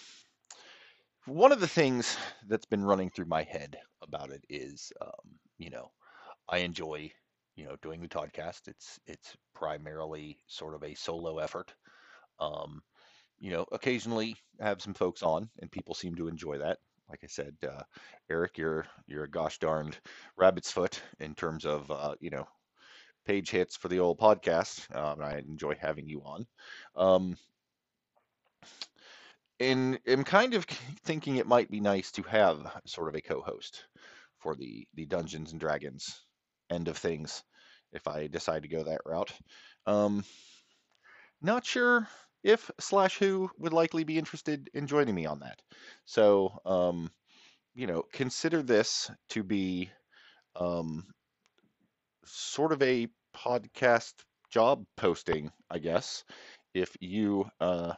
one 1.25 1.51
of 1.51 1.59
the 1.59 1.67
things 1.67 2.17
that's 2.47 2.65
been 2.65 2.83
running 2.83 3.09
through 3.09 3.25
my 3.25 3.43
head 3.43 3.77
about 4.01 4.31
it 4.31 4.43
is, 4.49 4.91
um, 5.01 5.37
you 5.57 5.69
know, 5.69 5.91
I 6.47 6.59
enjoy, 6.59 7.11
you 7.55 7.65
know, 7.65 7.75
doing 7.81 8.01
the 8.01 8.07
podcast. 8.07 8.67
It's 8.67 8.99
it's 9.05 9.35
primarily 9.53 10.37
sort 10.47 10.75
of 10.75 10.83
a 10.83 10.95
solo 10.95 11.39
effort. 11.39 11.73
Um, 12.39 12.81
you 13.39 13.51
know, 13.51 13.65
occasionally 13.71 14.35
have 14.59 14.81
some 14.81 14.93
folks 14.93 15.23
on, 15.23 15.49
and 15.59 15.71
people 15.71 15.93
seem 15.95 16.15
to 16.15 16.27
enjoy 16.27 16.57
that. 16.59 16.77
Like 17.09 17.21
I 17.23 17.27
said, 17.27 17.55
uh, 17.63 17.81
Eric, 18.29 18.57
you're 18.57 18.85
you're 19.07 19.23
a 19.23 19.29
gosh 19.29 19.59
darned 19.59 19.97
rabbit's 20.37 20.71
foot 20.71 21.01
in 21.19 21.35
terms 21.35 21.65
of 21.65 21.89
uh, 21.89 22.15
you 22.19 22.29
know 22.29 22.47
page 23.25 23.49
hits 23.51 23.75
for 23.75 23.87
the 23.87 23.99
old 23.99 24.19
podcast. 24.19 24.93
Um, 24.95 25.21
I 25.21 25.37
enjoy 25.39 25.75
having 25.79 26.07
you 26.07 26.21
on. 26.23 26.45
Um, 26.95 27.37
and 29.59 29.99
am 30.07 30.23
kind 30.23 30.53
of 30.53 30.65
thinking 31.03 31.35
it 31.35 31.47
might 31.47 31.69
be 31.69 31.79
nice 31.79 32.11
to 32.11 32.23
have 32.23 32.59
sort 32.85 33.09
of 33.09 33.15
a 33.15 33.21
co-host 33.21 33.85
for 34.39 34.55
the 34.55 34.87
the 34.93 35.05
Dungeons 35.05 35.51
and 35.51 35.59
Dragons 35.59 36.21
end 36.69 36.87
of 36.87 36.97
things 36.97 37.43
if 37.91 38.07
I 38.07 38.27
decide 38.27 38.63
to 38.63 38.69
go 38.69 38.83
that 38.83 39.01
route. 39.05 39.33
Um, 39.85 40.23
not 41.41 41.65
sure 41.65 42.07
if 42.43 42.71
slash 42.79 43.17
who 43.17 43.49
would 43.57 43.73
likely 43.73 44.03
be 44.03 44.17
interested 44.17 44.69
in 44.73 44.87
joining 44.87 45.15
me 45.15 45.25
on 45.25 45.39
that. 45.39 45.61
So, 46.05 46.59
um, 46.65 47.11
you 47.75 47.87
know, 47.87 48.03
consider 48.13 48.61
this 48.61 49.11
to 49.29 49.43
be 49.43 49.89
um, 50.55 51.05
sort 52.25 52.71
of 52.71 52.81
a 52.81 53.07
podcast 53.35 54.13
job 54.51 54.85
posting, 54.97 55.51
I 55.69 55.79
guess. 55.79 56.23
If 56.73 56.95
you 56.99 57.45
uh, 57.59 57.93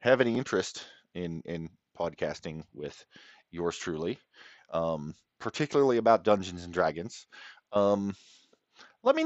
have 0.00 0.20
any 0.20 0.36
interest 0.38 0.86
in 1.14 1.42
in 1.44 1.68
podcasting 1.98 2.62
with 2.74 3.04
yours 3.50 3.76
truly, 3.76 4.18
um, 4.72 5.14
particularly 5.40 5.98
about 5.98 6.24
Dungeons 6.24 6.64
and 6.64 6.72
Dragons, 6.72 7.26
um, 7.72 8.14
let 9.02 9.16
me 9.16 9.24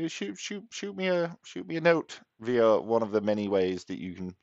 know. 0.00 0.08
Shoot 0.08 0.38
shoot 0.38 0.64
shoot 0.70 0.96
me 0.96 1.08
a 1.08 1.36
shoot 1.44 1.66
me 1.66 1.76
a 1.76 1.80
note 1.80 2.18
via 2.40 2.78
one 2.80 3.02
of 3.02 3.12
the 3.12 3.20
many 3.20 3.48
ways 3.48 3.84
that 3.84 3.98
you 3.98 4.14
can, 4.14 4.34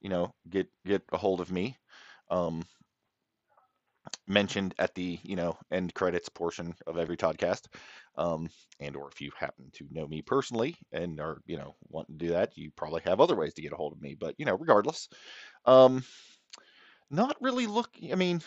you 0.00 0.08
know, 0.10 0.34
get 0.48 0.68
get 0.84 1.02
a 1.12 1.16
hold 1.16 1.40
of 1.40 1.50
me. 1.50 1.76
Um, 2.30 2.64
mentioned 4.26 4.74
at 4.78 4.94
the 4.94 5.18
you 5.22 5.36
know 5.36 5.56
end 5.70 5.94
credits 5.94 6.28
portion 6.28 6.74
of 6.86 6.98
every 6.98 7.16
podcast 7.16 7.66
um, 8.16 8.48
and 8.80 8.96
or 8.96 9.08
if 9.10 9.20
you 9.20 9.30
happen 9.38 9.70
to 9.72 9.86
know 9.90 10.06
me 10.06 10.22
personally 10.22 10.76
and 10.92 11.18
are 11.20 11.40
you 11.46 11.56
know 11.56 11.74
want 11.88 12.06
to 12.08 12.14
do 12.14 12.28
that 12.28 12.56
you 12.56 12.70
probably 12.76 13.00
have 13.04 13.20
other 13.20 13.36
ways 13.36 13.54
to 13.54 13.62
get 13.62 13.72
a 13.72 13.76
hold 13.76 13.92
of 13.92 14.00
me 14.02 14.16
but 14.18 14.34
you 14.38 14.44
know 14.44 14.56
regardless 14.56 15.08
um, 15.64 16.02
not 17.10 17.36
really 17.40 17.66
look 17.66 17.90
i 18.12 18.14
mean 18.14 18.42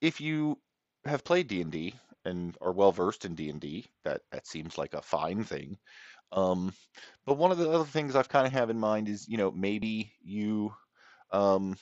if 0.00 0.20
you 0.20 0.58
have 1.04 1.24
played 1.24 1.48
d&d 1.48 1.94
and 2.24 2.56
are 2.60 2.72
well 2.72 2.92
versed 2.92 3.24
in 3.24 3.34
d&d 3.34 3.86
that 4.04 4.22
that 4.30 4.46
seems 4.46 4.78
like 4.78 4.94
a 4.94 5.02
fine 5.02 5.44
thing. 5.44 5.78
Um, 6.32 6.72
but 7.26 7.38
one 7.38 7.52
of 7.52 7.58
the 7.58 7.70
other 7.70 7.84
things 7.84 8.16
i've 8.16 8.28
kind 8.28 8.46
of 8.46 8.52
have 8.52 8.70
in 8.70 8.78
mind 8.80 9.08
is 9.08 9.28
you 9.28 9.36
know 9.38 9.50
maybe 9.52 10.12
you 10.22 10.74
um, 11.32 11.76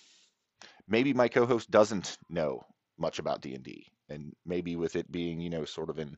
maybe 0.89 1.13
my 1.13 1.29
co-host 1.29 1.71
doesn't 1.71 2.19
know 2.29 2.63
much 2.99 3.19
about 3.19 3.41
D&D 3.41 3.87
and 4.09 4.35
maybe 4.45 4.77
with 4.77 4.97
it 4.97 5.11
being, 5.11 5.41
you 5.41 5.51
know, 5.51 5.65
sort 5.65 5.91
of 5.91 5.99
an 5.99 6.17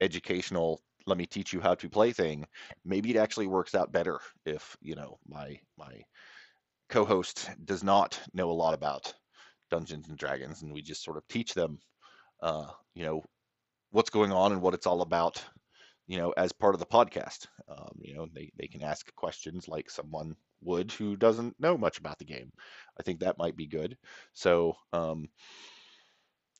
educational 0.00 0.80
let 1.04 1.18
me 1.18 1.26
teach 1.26 1.52
you 1.52 1.60
how 1.60 1.74
to 1.74 1.90
play 1.90 2.12
thing, 2.12 2.46
maybe 2.84 3.10
it 3.10 3.16
actually 3.16 3.48
works 3.48 3.74
out 3.74 3.90
better 3.90 4.20
if, 4.46 4.76
you 4.80 4.94
know, 4.94 5.18
my 5.26 5.58
my 5.76 6.00
co-host 6.88 7.50
does 7.64 7.82
not 7.82 8.20
know 8.34 8.50
a 8.50 8.52
lot 8.52 8.74
about 8.74 9.12
Dungeons 9.70 10.08
and 10.08 10.18
Dragons 10.18 10.62
and 10.62 10.72
we 10.72 10.82
just 10.82 11.02
sort 11.02 11.16
of 11.16 11.26
teach 11.28 11.54
them 11.54 11.78
uh, 12.42 12.66
you 12.94 13.04
know, 13.04 13.22
what's 13.92 14.10
going 14.10 14.32
on 14.32 14.52
and 14.52 14.60
what 14.60 14.74
it's 14.74 14.86
all 14.86 15.02
about, 15.02 15.42
you 16.08 16.18
know, 16.18 16.30
as 16.36 16.52
part 16.52 16.74
of 16.74 16.80
the 16.80 16.86
podcast. 16.86 17.46
Um, 17.68 17.92
you 18.00 18.14
know, 18.14 18.26
they, 18.34 18.50
they 18.58 18.66
can 18.66 18.82
ask 18.82 19.14
questions 19.14 19.68
like 19.68 19.88
someone 19.88 20.34
would 20.62 20.90
who 20.92 21.16
doesn't 21.16 21.58
know 21.60 21.78
much 21.78 21.98
about 21.98 22.18
the 22.18 22.24
game. 22.24 22.50
I 22.98 23.02
think 23.02 23.20
that 23.20 23.38
might 23.38 23.56
be 23.56 23.66
good. 23.66 23.96
So, 24.32 24.74
um, 24.92 25.28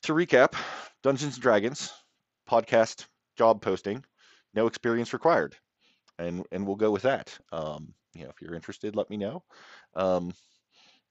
to 0.03 0.13
recap, 0.13 0.55
Dungeons 1.03 1.35
and 1.35 1.43
Dragons 1.43 1.93
podcast 2.49 3.07
job 3.37 3.63
posting, 3.63 4.05
no 4.55 4.67
experience 4.67 5.13
required, 5.13 5.57
and 6.19 6.45
and 6.53 6.67
we'll 6.67 6.77
go 6.77 6.91
with 6.91 7.03
that. 7.03 7.37
Um, 7.53 7.95
you 8.15 8.25
know, 8.25 8.31
if 8.31 8.41
you're 8.43 8.55
interested, 8.55 8.97
let 8.97 9.09
me 9.11 9.17
know. 9.17 9.43
Um, 9.95 10.33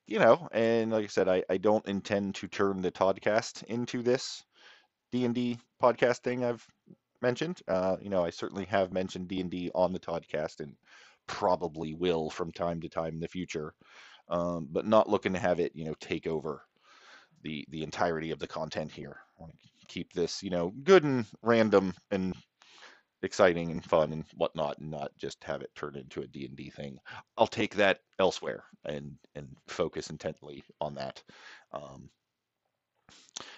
you 0.08 0.20
know, 0.20 0.48
and 0.52 0.92
like 0.92 1.06
I 1.06 1.08
said, 1.08 1.30
I, 1.30 1.44
I 1.50 1.58
don't 1.58 1.88
intend 1.88 2.36
to 2.36 2.48
turn 2.48 2.82
the 2.82 2.92
Toddcast 2.92 3.64
into 3.64 4.04
this 4.04 4.44
D 5.12 5.26
and 5.26 5.34
D 5.34 5.58
podcast 5.82 6.20
thing 6.20 6.44
I've 6.44 6.66
mentioned. 7.22 7.62
Uh, 7.68 7.98
you 8.02 8.10
know, 8.10 8.24
I 8.24 8.30
certainly 8.30 8.66
have 8.66 8.92
mentioned 8.94 9.28
D 9.28 9.42
and 9.42 9.50
D 9.50 9.72
on 9.74 9.94
the 9.94 10.00
Toddcast 10.00 10.60
and 10.60 10.76
probably 11.28 11.94
will 11.94 12.30
from 12.30 12.52
time 12.52 12.82
to 12.82 12.90
time 12.90 13.14
in 13.14 13.20
the 13.20 13.28
future, 13.28 13.74
um, 14.30 14.68
but 14.72 14.86
not 14.86 15.10
looking 15.10 15.34
to 15.34 15.40
have 15.40 15.60
it, 15.60 15.72
you 15.76 15.86
know, 15.86 15.96
take 16.00 16.28
over 16.28 16.64
the 17.44 17.66
the 17.70 17.84
entirety 17.84 18.32
of 18.32 18.40
the 18.40 18.48
content 18.48 18.92
here. 18.92 19.18
I 19.38 19.42
want 19.42 19.54
to 19.54 19.88
keep 19.88 20.14
this, 20.14 20.44
you 20.44 20.50
know, 20.50 20.74
good 20.84 21.04
and 21.04 21.26
random 21.42 21.94
and 22.12 22.36
exciting 23.24 23.72
and 23.72 23.84
fun 23.84 24.14
and 24.14 24.26
whatnot, 24.36 24.80
and 24.80 24.92
not 24.92 25.12
just 25.18 25.44
have 25.44 25.62
it 25.62 25.70
turn 25.76 25.96
into 25.96 26.22
a 26.22 26.28
D 26.28 26.46
and 26.46 26.56
D 26.56 26.70
thing. 26.70 26.98
I'll 27.38 27.48
take 27.48 27.76
that 27.76 28.00
elsewhere 28.20 28.64
and 28.86 29.16
and 29.36 29.48
focus 29.68 30.10
intently 30.10 30.64
on 30.80 30.96
that. 30.96 31.24
Um, 31.72 32.10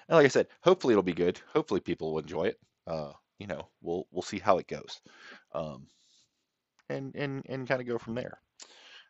and 0.07 0.17
like 0.17 0.25
I 0.25 0.29
said, 0.29 0.47
hopefully 0.61 0.93
it'll 0.93 1.03
be 1.03 1.13
good. 1.13 1.39
Hopefully 1.53 1.79
people 1.79 2.13
will 2.13 2.19
enjoy 2.19 2.43
it. 2.45 2.59
Uh, 2.85 3.11
you 3.39 3.47
know, 3.47 3.67
we'll 3.81 4.07
we'll 4.11 4.21
see 4.21 4.39
how 4.39 4.57
it 4.57 4.67
goes. 4.67 5.01
Um, 5.53 5.87
and 6.89 7.15
and 7.15 7.45
and 7.47 7.67
kind 7.67 7.81
of 7.81 7.87
go 7.87 7.97
from 7.97 8.15
there. 8.15 8.39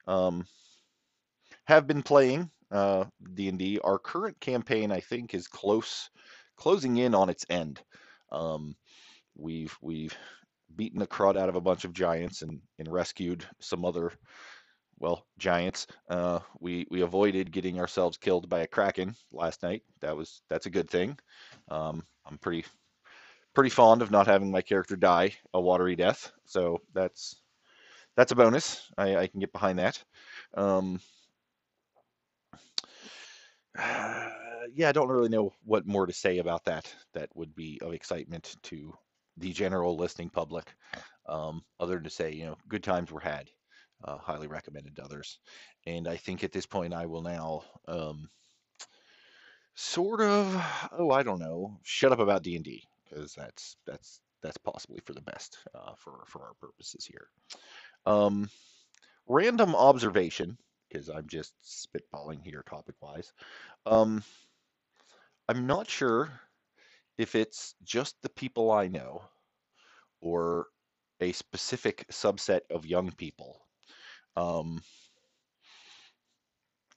Um, 0.08 0.46
have 1.66 1.88
been 1.88 2.04
playing 2.04 2.50
uh, 2.72 3.06
D&D. 3.36 3.80
Our 3.84 3.98
current 4.00 4.40
campaign, 4.40 4.92
I 4.92 5.00
think, 5.00 5.34
is 5.34 5.48
close, 5.48 6.10
closing 6.58 6.98
in 6.98 7.16
on 7.16 7.30
its 7.30 7.46
end. 7.50 7.82
Um, 8.32 8.76
we've 9.36 9.76
we've 9.82 10.16
beaten 10.76 11.00
the 11.00 11.08
crud 11.08 11.38
out 11.38 11.50
of 11.50 11.56
a 11.56 11.62
bunch 11.62 11.86
of 11.86 11.94
giants 11.94 12.42
and, 12.42 12.60
and 12.80 12.92
rescued 12.92 13.46
some 13.60 13.86
other 13.86 14.12
well 15.04 15.28
giants. 15.38 15.86
Uh, 16.10 16.40
we 16.62 16.88
we 16.90 17.02
avoided 17.02 17.52
getting 17.52 17.78
ourselves 17.78 18.18
killed 18.18 18.48
by 18.48 18.62
a 18.62 18.68
kraken 18.68 19.16
last 19.34 19.62
night. 19.62 19.84
That 20.00 20.16
was 20.16 20.42
that's 20.50 20.66
a 20.66 20.72
good 20.72 20.90
thing. 20.90 21.20
Um, 21.70 22.04
I'm 22.26 22.38
pretty 22.38 22.66
pretty 23.54 23.70
fond 23.70 24.02
of 24.02 24.12
not 24.12 24.28
having 24.28 24.50
my 24.50 24.62
character 24.62 24.96
die 24.96 25.36
a 25.54 25.60
watery 25.62 25.98
death, 25.98 26.32
so 26.46 26.80
that's 26.94 27.36
that's 28.16 28.32
a 28.32 28.36
bonus. 28.36 28.90
I, 28.98 29.18
I 29.18 29.28
can 29.28 29.42
get 29.42 29.52
behind 29.52 29.80
that. 29.80 30.02
Um, 30.54 31.02
yeah, 33.78 34.88
I 34.88 34.92
don't 34.94 35.10
really 35.10 35.30
know 35.30 35.52
what 35.66 35.86
more 35.86 36.06
to 36.06 36.14
say 36.14 36.38
about 36.38 36.64
that. 36.66 36.94
That 37.14 37.30
would 37.36 37.54
be 37.56 37.78
of 37.82 37.92
excitement 37.94 38.56
to 38.64 38.94
the 39.36 39.52
general 39.52 39.98
listening 39.98 40.30
public, 40.30 40.74
um, 41.28 41.62
other 41.80 41.96
than 41.96 42.04
to 42.06 42.10
say, 42.10 42.32
you 42.32 42.46
know, 42.46 42.58
good 42.70 42.84
times 42.84 43.12
were 43.12 43.20
had. 43.20 43.50
Uh, 44.04 44.18
highly 44.18 44.48
recommended 44.48 44.96
to 44.96 45.04
others. 45.04 45.40
And 45.86 46.08
I 46.08 46.18
think 46.18 46.44
at 46.44 46.52
this 46.52 46.66
point, 46.66 46.94
I 46.94 47.06
will 47.06 47.22
now 47.22 47.64
um, 47.88 48.30
sort 49.76 50.22
of, 50.22 50.90
oh, 50.92 51.12
I 51.12 51.24
don't 51.24 51.40
know, 51.40 51.80
shut 51.84 52.12
up 52.12 52.20
about 52.20 52.44
D 52.44 52.56
and 52.56 52.66
D 52.66 52.84
because 53.04 53.34
that's 53.34 53.78
that's 53.86 54.22
that's 54.42 54.58
possibly 54.58 55.00
for 55.06 55.14
the 55.14 55.22
best 55.22 55.58
uh, 55.74 55.94
for 55.96 56.24
for 56.28 56.42
our 56.42 56.54
purposes 56.60 57.06
here. 57.06 57.28
Um, 58.06 58.50
random 59.28 59.76
observation, 59.76 60.58
because 60.90 61.10
I'm 61.10 61.28
just 61.28 61.54
spitballing 61.64 62.44
here 62.44 62.64
topic 62.68 62.96
wise. 63.02 63.32
Um, 63.86 64.24
I'm 65.48 65.66
not 65.66 65.90
sure 65.90 66.30
if 67.18 67.36
it's 67.36 67.76
just 67.84 68.22
the 68.22 68.30
people 68.30 68.72
I 68.72 68.88
know 68.88 69.22
or 70.22 70.68
a 71.22 71.32
specific 71.32 72.06
subset 72.12 72.62
of 72.70 72.86
young 72.86 73.12
people. 73.12 73.62
Um, 74.36 74.82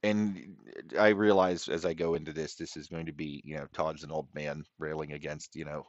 and 0.02 0.56
I 0.98 1.08
realize 1.08 1.68
as 1.68 1.84
I 1.84 1.94
go 1.94 2.14
into 2.14 2.32
this, 2.32 2.54
this 2.54 2.76
is 2.76 2.86
going 2.86 3.06
to 3.06 3.12
be, 3.12 3.40
you 3.44 3.56
know, 3.56 3.66
Todd's 3.72 4.04
an 4.04 4.12
old 4.12 4.28
man 4.34 4.64
railing 4.78 5.12
against, 5.12 5.56
you 5.56 5.64
know, 5.64 5.84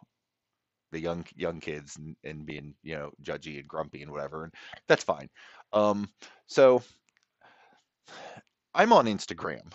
the 0.92 1.00
young 1.00 1.26
young 1.36 1.60
kids 1.60 1.98
and, 1.98 2.16
and 2.24 2.46
being, 2.46 2.74
you 2.82 2.96
know, 2.96 3.12
judgy 3.22 3.60
and 3.60 3.68
grumpy 3.68 4.02
and 4.02 4.12
whatever, 4.12 4.44
and 4.44 4.54
that's 4.88 5.04
fine. 5.04 5.30
Um, 5.74 6.10
so 6.48 6.82
I'm 8.74 8.94
on 8.94 9.06
Instagram. 9.06 9.72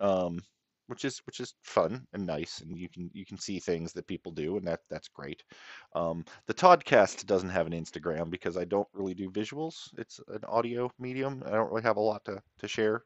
Um, 0.00 0.40
which 0.86 1.04
is 1.04 1.18
which 1.26 1.40
is 1.40 1.54
fun 1.62 2.06
and 2.12 2.26
nice, 2.26 2.60
and 2.60 2.76
you 2.76 2.88
can 2.88 3.10
you 3.12 3.24
can 3.24 3.38
see 3.38 3.58
things 3.58 3.92
that 3.92 4.06
people 4.06 4.32
do, 4.32 4.56
and 4.56 4.66
that 4.66 4.80
that's 4.90 5.08
great. 5.08 5.42
Um, 5.94 6.24
the 6.46 6.54
Toddcast 6.54 7.26
doesn't 7.26 7.50
have 7.50 7.66
an 7.66 7.72
Instagram 7.72 8.30
because 8.30 8.56
I 8.56 8.64
don't 8.64 8.88
really 8.92 9.14
do 9.14 9.30
visuals. 9.30 9.88
It's 9.98 10.20
an 10.28 10.44
audio 10.46 10.90
medium. 10.98 11.42
I 11.46 11.50
don't 11.50 11.70
really 11.70 11.82
have 11.82 11.96
a 11.96 12.00
lot 12.00 12.24
to 12.26 12.42
to 12.58 12.68
share 12.68 13.04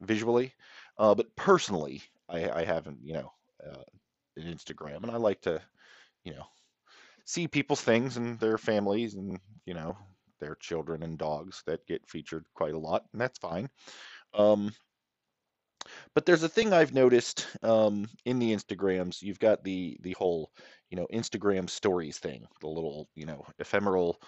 visually, 0.00 0.52
uh, 0.98 1.14
but 1.14 1.34
personally, 1.36 2.02
I, 2.28 2.50
I 2.50 2.64
haven't 2.64 2.98
you 3.02 3.14
know 3.14 3.32
uh, 3.66 3.82
an 4.36 4.52
Instagram, 4.52 5.02
and 5.02 5.10
I 5.10 5.16
like 5.16 5.40
to 5.42 5.60
you 6.24 6.34
know 6.34 6.46
see 7.24 7.48
people's 7.48 7.80
things 7.80 8.16
and 8.16 8.38
their 8.38 8.58
families 8.58 9.14
and 9.14 9.38
you 9.64 9.74
know 9.74 9.96
their 10.40 10.56
children 10.56 11.02
and 11.02 11.16
dogs 11.16 11.62
that 11.66 11.86
get 11.86 12.06
featured 12.08 12.44
quite 12.54 12.74
a 12.74 12.78
lot, 12.78 13.04
and 13.12 13.20
that's 13.20 13.38
fine. 13.38 13.68
Um, 14.34 14.72
but 16.14 16.26
there's 16.26 16.42
a 16.42 16.48
thing 16.48 16.72
I've 16.72 16.94
noticed 16.94 17.46
um, 17.62 18.08
in 18.24 18.38
the 18.38 18.52
Instagrams. 18.52 19.22
You've 19.22 19.38
got 19.40 19.64
the 19.64 19.98
the 20.02 20.12
whole, 20.12 20.50
you 20.90 20.96
know, 20.96 21.06
Instagram 21.12 21.68
stories 21.68 22.18
thing, 22.18 22.46
the 22.60 22.68
little, 22.68 23.08
you 23.14 23.26
know, 23.26 23.44
ephemeral 23.58 24.20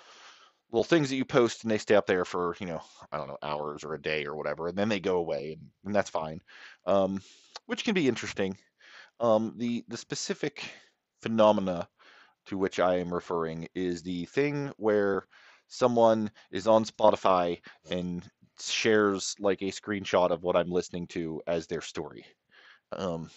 little 0.73 0.85
things 0.85 1.09
that 1.11 1.17
you 1.17 1.25
post 1.25 1.63
and 1.63 1.71
they 1.71 1.79
stay 1.79 1.95
up 1.95 2.07
there 2.07 2.25
for, 2.25 2.57
you 2.61 2.67
know, 2.67 2.81
I 3.13 3.19
don't 3.19 3.29
know, 3.29 3.39
hours 3.43 3.85
or 3.85 3.95
a 3.95 4.03
day 4.03 4.27
or 4.27 4.35
whatever, 4.35 4.67
and 4.69 4.77
then 4.77 4.89
they 4.89 5.01
go 5.01 5.19
away, 5.19 5.53
and, 5.53 5.71
and 5.85 5.95
that's 5.95 6.11
fine, 6.11 6.41
um, 6.87 7.21
which 7.67 7.85
can 7.85 7.95
be 7.95 8.09
interesting. 8.09 8.57
Um, 9.21 9.55
the 9.57 9.85
the 9.89 9.97
specific 9.97 10.65
phenomena 11.23 11.89
to 12.47 12.59
which 12.59 12.81
I 12.81 12.97
am 12.99 13.13
referring 13.15 13.69
is 13.75 14.03
the 14.03 14.27
thing 14.27 14.73
where 14.77 15.27
someone 15.69 16.31
is 16.53 16.67
on 16.67 16.85
Spotify 16.85 17.61
and 17.91 18.23
shares 18.61 19.35
like 19.39 19.63
a 19.63 19.67
screenshot 19.67 20.31
of 20.31 20.43
what 20.43 20.57
I'm 20.57 20.71
listening 20.71 21.07
to 21.09 21.43
as 21.47 21.67
their 21.67 21.81
story. 21.81 22.25
Um, 22.93 23.31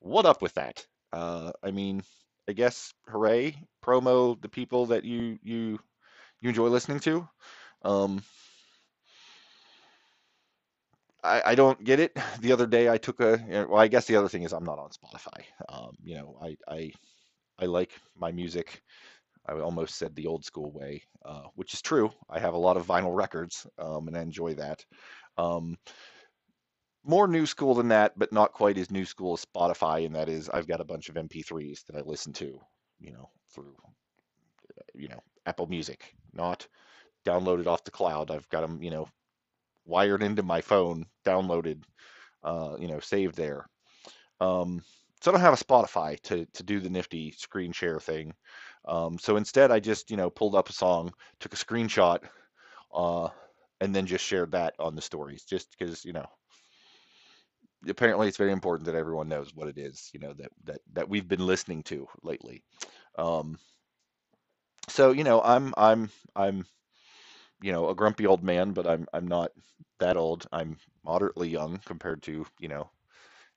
what 0.00 0.26
up 0.26 0.42
with 0.42 0.54
that? 0.54 0.86
Uh, 1.12 1.52
I 1.62 1.70
mean, 1.70 2.02
I 2.48 2.52
guess 2.52 2.92
hooray, 3.08 3.56
promo 3.84 4.40
the 4.40 4.48
people 4.48 4.86
that 4.86 5.04
you 5.04 5.38
you 5.42 5.78
you 6.40 6.48
enjoy 6.50 6.68
listening 6.68 7.00
to. 7.00 7.28
Um, 7.82 8.22
I, 11.22 11.42
I 11.46 11.54
don't 11.54 11.82
get 11.82 12.00
it. 12.00 12.16
The 12.40 12.52
other 12.52 12.66
day 12.66 12.88
I 12.88 12.98
took 12.98 13.20
a 13.20 13.66
well, 13.68 13.80
I 13.80 13.88
guess 13.88 14.06
the 14.06 14.16
other 14.16 14.28
thing 14.28 14.42
is 14.42 14.52
I'm 14.52 14.64
not 14.64 14.78
on 14.78 14.90
Spotify. 14.90 15.44
Um, 15.68 15.96
you 16.02 16.16
know, 16.16 16.38
I 16.40 16.56
I 16.68 16.92
I 17.58 17.66
like 17.66 17.92
my 18.16 18.32
music 18.32 18.82
I 19.48 19.54
almost 19.60 19.96
said 19.96 20.14
the 20.14 20.26
old 20.26 20.44
school 20.44 20.72
way, 20.72 21.02
uh, 21.24 21.44
which 21.54 21.74
is 21.74 21.82
true. 21.82 22.10
I 22.28 22.38
have 22.40 22.54
a 22.54 22.58
lot 22.58 22.76
of 22.76 22.86
vinyl 22.86 23.14
records 23.14 23.66
um, 23.78 24.08
and 24.08 24.16
I 24.16 24.22
enjoy 24.22 24.54
that. 24.54 24.84
Um, 25.38 25.76
more 27.04 27.28
new 27.28 27.46
school 27.46 27.74
than 27.74 27.88
that, 27.88 28.18
but 28.18 28.32
not 28.32 28.52
quite 28.52 28.78
as 28.78 28.90
new 28.90 29.04
school 29.04 29.34
as 29.34 29.44
Spotify. 29.44 30.04
And 30.04 30.14
that 30.16 30.28
is, 30.28 30.48
I've 30.48 30.66
got 30.66 30.80
a 30.80 30.84
bunch 30.84 31.08
of 31.08 31.16
MP3s 31.16 31.84
that 31.84 31.96
I 31.96 32.00
listen 32.00 32.32
to, 32.34 32.58
you 32.98 33.12
know, 33.12 33.30
through, 33.54 33.76
you 34.94 35.08
know, 35.08 35.22
Apple 35.46 35.66
Music, 35.66 36.14
not 36.32 36.66
downloaded 37.26 37.66
off 37.66 37.84
the 37.84 37.90
cloud. 37.90 38.30
I've 38.30 38.48
got 38.48 38.62
them, 38.62 38.82
you 38.82 38.90
know, 38.90 39.08
wired 39.86 40.22
into 40.22 40.42
my 40.42 40.60
phone, 40.60 41.06
downloaded, 41.24 41.82
uh, 42.44 42.76
you 42.78 42.88
know, 42.88 43.00
saved 43.00 43.36
there. 43.36 43.66
Um, 44.40 44.82
so 45.22 45.30
I 45.30 45.34
don't 45.34 45.40
have 45.42 45.54
a 45.54 45.64
Spotify 45.64 46.20
to 46.22 46.46
to 46.46 46.62
do 46.62 46.80
the 46.80 46.90
nifty 46.90 47.32
screen 47.32 47.72
share 47.72 48.00
thing. 48.00 48.34
Um, 48.86 49.18
so 49.18 49.36
instead, 49.36 49.70
I 49.70 49.80
just 49.80 50.10
you 50.10 50.16
know 50.16 50.30
pulled 50.30 50.54
up 50.54 50.68
a 50.68 50.72
song, 50.72 51.12
took 51.40 51.52
a 51.54 51.56
screenshot, 51.56 52.20
uh, 52.94 53.28
and 53.80 53.94
then 53.94 54.06
just 54.06 54.24
shared 54.24 54.52
that 54.52 54.74
on 54.78 54.94
the 54.96 55.02
stories, 55.02 55.44
just 55.44 55.70
because 55.78 56.04
you 56.04 56.12
know. 56.12 56.26
Apparently, 57.88 58.26
it's 58.28 58.36
very 58.36 58.52
important 58.52 58.86
that 58.86 58.94
everyone 58.96 59.28
knows 59.28 59.54
what 59.54 59.68
it 59.68 59.78
is, 59.78 60.10
you 60.12 60.18
know, 60.20 60.32
that 60.34 60.50
that 60.64 60.80
that 60.94 61.08
we've 61.08 61.28
been 61.28 61.46
listening 61.46 61.82
to 61.84 62.06
lately. 62.22 62.62
Um, 63.18 63.58
so 64.88 65.12
you 65.12 65.24
know, 65.24 65.40
I'm 65.42 65.72
I'm 65.76 66.10
I'm 66.34 66.66
you 67.62 67.72
know 67.72 67.88
a 67.90 67.94
grumpy 67.94 68.26
old 68.26 68.42
man, 68.42 68.72
but 68.72 68.86
I'm 68.86 69.06
I'm 69.12 69.28
not 69.28 69.52
that 70.00 70.16
old. 70.16 70.46
I'm 70.52 70.78
moderately 71.04 71.48
young 71.48 71.78
compared 71.86 72.22
to 72.24 72.46
you 72.60 72.68
know 72.68 72.90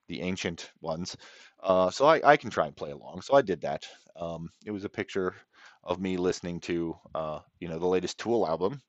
the 0.09 0.21
ancient 0.21 0.71
ones. 0.81 1.17
Uh, 1.63 1.91
so 1.91 2.05
I, 2.07 2.21
I 2.25 2.37
can 2.37 2.51
try 2.51 2.67
and 2.67 2.77
play 2.77 2.91
along. 2.91 3.21
So 3.23 3.35
I 3.35 3.43
did 3.43 3.61
that. 3.61 3.87
Um, 4.17 4.49
it 4.65 4.71
was 4.71 4.85
a 4.85 4.89
picture 4.89 5.35
of 5.83 6.01
me 6.01 6.17
listening 6.17 6.61
to, 6.61 6.97
uh, 7.15 7.39
you 7.61 7.69
know, 7.69 7.79
the 7.79 7.87
latest 7.87 8.19
Tool 8.19 8.47
album 8.47 8.81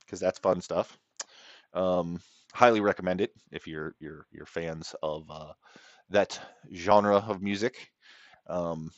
because 0.00 0.20
that's 0.20 0.40
fun 0.40 0.60
stuff. 0.62 0.98
Um, 1.74 2.20
highly 2.54 2.80
recommend 2.80 3.20
it 3.20 3.32
if 3.52 3.66
you're 3.66 3.94
you're 4.00 4.26
you're 4.32 4.46
fans 4.46 4.94
of 5.02 5.30
uh, 5.30 5.52
that 6.10 6.40
genre 6.74 7.18
of 7.18 7.42
music. 7.42 7.90
Um, 8.48 8.90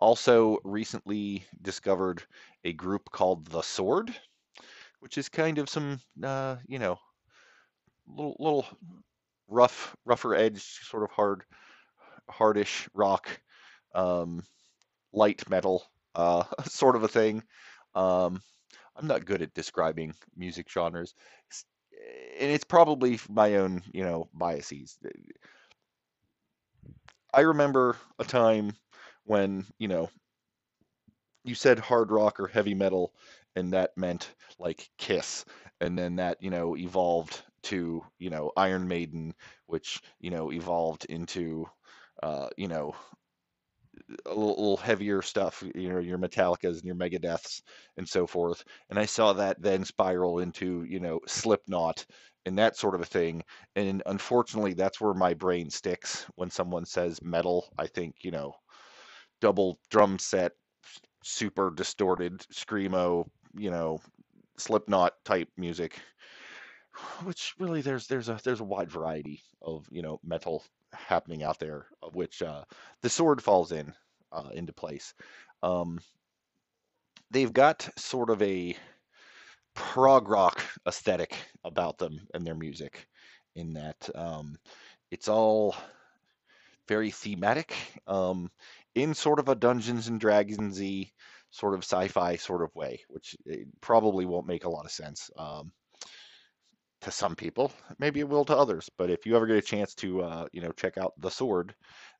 also, 0.00 0.58
recently 0.64 1.44
discovered 1.62 2.22
a 2.64 2.72
group 2.72 3.10
called 3.10 3.46
The 3.46 3.62
Sword, 3.62 4.14
which 5.00 5.18
is 5.18 5.28
kind 5.28 5.58
of 5.58 5.68
some, 5.70 6.00
uh, 6.22 6.56
you 6.68 6.78
know, 6.80 6.98
little 8.06 8.36
little 8.38 8.66
rough, 9.48 9.96
rougher 10.04 10.34
edge, 10.34 10.62
sort 10.62 11.02
of 11.02 11.10
hard, 11.10 11.44
hardish 12.28 12.88
rock, 12.94 13.28
um, 13.94 14.42
light 15.12 15.48
metal, 15.50 15.84
uh, 16.14 16.44
sort 16.64 16.96
of 16.96 17.04
a 17.04 17.08
thing. 17.08 17.42
Um, 17.94 18.42
I'm 18.96 19.06
not 19.06 19.26
good 19.26 19.42
at 19.42 19.54
describing 19.54 20.14
music 20.36 20.70
genres, 20.70 21.14
and 22.38 22.50
it's 22.50 22.64
probably 22.64 23.18
my 23.28 23.56
own, 23.56 23.82
you 23.92 24.04
know, 24.04 24.28
biases. 24.34 24.98
I 27.32 27.40
remember 27.42 27.96
a 28.18 28.24
time 28.24 28.72
when, 29.24 29.66
you 29.78 29.86
know, 29.88 30.10
you 31.44 31.54
said 31.54 31.78
hard 31.78 32.10
rock 32.10 32.38
or 32.40 32.46
heavy 32.48 32.74
metal, 32.74 33.14
and 33.54 33.72
that 33.72 33.96
meant 33.96 34.34
like 34.58 34.90
Kiss, 34.98 35.44
and 35.80 35.98
then 35.98 36.16
that, 36.16 36.42
you 36.42 36.50
know, 36.50 36.76
evolved 36.76 37.42
to 37.66 38.02
you 38.18 38.30
know 38.30 38.52
Iron 38.56 38.88
Maiden, 38.88 39.34
which 39.66 40.00
you 40.20 40.30
know 40.30 40.52
evolved 40.52 41.06
into 41.06 41.66
uh, 42.22 42.48
you 42.56 42.68
know 42.68 42.94
a 44.26 44.28
little, 44.28 44.48
little, 44.50 44.76
heavier 44.76 45.22
stuff, 45.22 45.62
you 45.74 45.88
know, 45.88 45.98
your 45.98 46.18
Metallicas 46.18 46.76
and 46.76 46.84
your 46.84 46.94
Megadeths 46.96 47.62
and 47.96 48.08
so 48.08 48.26
forth. 48.26 48.62
And 48.90 48.98
I 48.98 49.06
saw 49.06 49.32
that 49.34 49.60
then 49.60 49.84
spiral 49.84 50.38
into, 50.40 50.84
you 50.84 51.00
know, 51.00 51.20
Slipknot 51.26 52.04
and 52.44 52.58
that 52.58 52.76
sort 52.76 52.94
of 52.94 53.00
a 53.00 53.06
thing. 53.06 53.42
And 53.74 54.02
unfortunately, 54.06 54.74
that's 54.74 55.00
where 55.00 55.14
my 55.14 55.34
brain 55.34 55.70
sticks 55.70 56.26
when 56.36 56.50
someone 56.50 56.84
says 56.84 57.22
metal. 57.22 57.68
I 57.78 57.86
think, 57.86 58.16
you 58.22 58.30
know, 58.30 58.54
double 59.40 59.78
drum 59.90 60.18
set, 60.18 60.52
super 61.24 61.70
distorted, 61.70 62.40
screamo, 62.52 63.26
you 63.54 63.70
know, 63.70 64.00
Slipknot 64.58 65.12
type 65.24 65.48
music, 65.56 65.98
which 67.24 67.54
really 67.58 67.80
there's 67.82 68.06
there's 68.06 68.28
a 68.28 68.40
there's 68.44 68.60
a 68.60 68.64
wide 68.64 68.90
variety 68.90 69.42
of 69.62 69.86
you 69.90 70.02
know 70.02 70.20
metal 70.24 70.64
happening 70.92 71.42
out 71.42 71.58
there, 71.58 71.86
of 72.02 72.14
which 72.14 72.42
uh, 72.42 72.64
the 73.02 73.08
sword 73.08 73.42
falls 73.42 73.72
in 73.72 73.92
uh, 74.32 74.48
into 74.52 74.72
place. 74.72 75.14
Um, 75.62 76.00
they've 77.30 77.52
got 77.52 77.88
sort 77.96 78.30
of 78.30 78.40
a 78.42 78.76
prog 79.74 80.28
rock 80.28 80.62
aesthetic 80.86 81.36
about 81.64 81.98
them 81.98 82.26
and 82.34 82.46
their 82.46 82.54
music, 82.54 83.06
in 83.54 83.74
that 83.74 84.08
um, 84.14 84.56
it's 85.10 85.28
all 85.28 85.74
very 86.88 87.10
thematic, 87.10 87.74
um, 88.06 88.50
in 88.94 89.12
sort 89.14 89.38
of 89.38 89.48
a 89.48 89.54
Dungeons 89.54 90.08
and 90.08 90.20
Dragonsy 90.20 91.10
sort 91.50 91.74
of 91.74 91.80
sci-fi 91.80 92.36
sort 92.36 92.62
of 92.62 92.74
way, 92.74 93.00
which 93.08 93.36
eh, 93.50 93.64
probably 93.80 94.26
won't 94.26 94.46
make 94.46 94.64
a 94.64 94.68
lot 94.68 94.84
of 94.84 94.90
sense 94.90 95.30
um, 95.36 95.72
to 97.06 97.12
some 97.12 97.36
people. 97.36 97.72
Maybe 98.00 98.20
it 98.20 98.28
will 98.28 98.44
to 98.44 98.56
others. 98.56 98.90
But 98.98 99.10
if 99.10 99.24
you 99.24 99.36
ever 99.36 99.46
get 99.46 99.56
a 99.56 99.62
chance 99.62 99.94
to, 99.94 100.22
uh, 100.22 100.46
you 100.52 100.60
know, 100.60 100.72
check 100.72 100.98
out 100.98 101.14
The 101.18 101.30
Sword, 101.30 101.72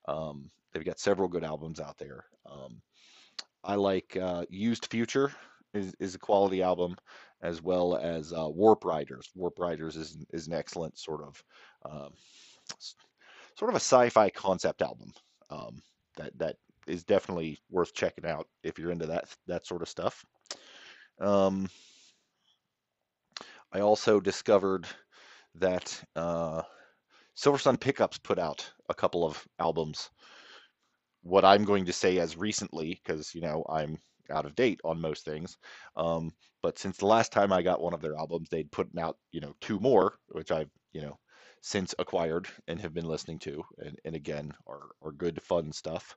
um, 0.07 0.49
they've 0.73 0.85
got 0.85 1.01
several 1.01 1.29
good 1.29 1.43
albums 1.43 1.81
out 1.81 1.99
there. 1.99 2.25
Um, 2.51 2.81
I 3.65 3.75
like 3.75 4.17
uh, 4.17 4.45
Used 4.49 4.87
Future 4.87 5.33
is, 5.75 5.93
is 5.99 6.15
a 6.15 6.21
quality 6.21 6.63
album, 6.63 6.97
as 7.43 7.61
well 7.61 7.97
as 7.97 8.33
uh, 8.33 8.49
Warp 8.49 8.85
Riders. 8.85 9.29
Warp 9.35 9.59
Riders 9.59 9.97
is 9.97 10.19
is 10.33 10.47
an 10.47 10.55
excellent 10.55 10.97
sort 10.97 11.23
of 11.23 11.43
um, 11.85 12.11
sort 13.57 13.69
of 13.69 13.75
a 13.75 13.81
sci-fi 13.81 14.31
concept 14.31 14.83
album 14.83 15.13
um, 15.51 15.83
that 16.17 16.39
that 16.39 16.57
is 16.87 17.03
definitely 17.03 17.59
worth 17.71 17.93
checking 17.93 18.25
out 18.25 18.47
if 18.63 18.79
you're 18.79 18.93
into 18.93 19.07
that 19.07 19.25
that 19.49 19.67
sort 19.67 19.83
of 19.83 19.89
stuff. 19.89 20.25
Um, 21.21 21.69
I 23.77 23.81
also 23.81 24.21
discovered 24.21 24.87
that 25.57 26.03
uh, 26.17 26.63
Silversun 27.37 27.79
Pickups 27.79 28.17
put 28.17 28.39
out 28.39 28.67
a 28.89 28.95
couple 28.95 29.23
of 29.23 29.47
albums. 29.59 30.09
What 31.23 31.45
I'm 31.45 31.63
going 31.63 31.85
to 31.85 31.93
say 31.93 32.19
as 32.19 32.39
recently, 32.39 32.95
because 32.95 33.35
you 33.35 33.43
know 33.43 33.67
I'm 33.69 33.99
out 34.31 34.47
of 34.47 34.55
date 34.55 34.81
on 34.83 34.99
most 34.99 35.27
things, 35.27 35.59
um, 35.95 36.33
but 36.63 36.79
since 36.79 36.97
the 36.97 37.05
last 37.05 37.33
time 37.33 37.53
I 37.53 37.61
got 37.61 37.83
one 37.83 37.93
of 37.93 38.01
their 38.01 38.17
albums, 38.17 38.49
they'd 38.49 38.73
put 38.73 38.89
out 38.99 39.19
you 39.31 39.43
know 39.43 39.55
two 39.61 39.79
more, 39.79 40.15
which 40.29 40.51
I've 40.51 40.71
you 40.95 41.03
know 41.03 41.19
since 41.61 41.95
acquired 41.99 42.49
and 42.69 42.81
have 42.81 42.95
been 42.95 43.05
listening 43.05 43.41
to, 43.41 43.63
and, 43.77 43.99
and 44.07 44.17
again 44.17 44.55
are 44.67 44.89
are 45.03 45.13
good 45.13 45.43
fun 45.43 45.71
stuff. 45.71 46.17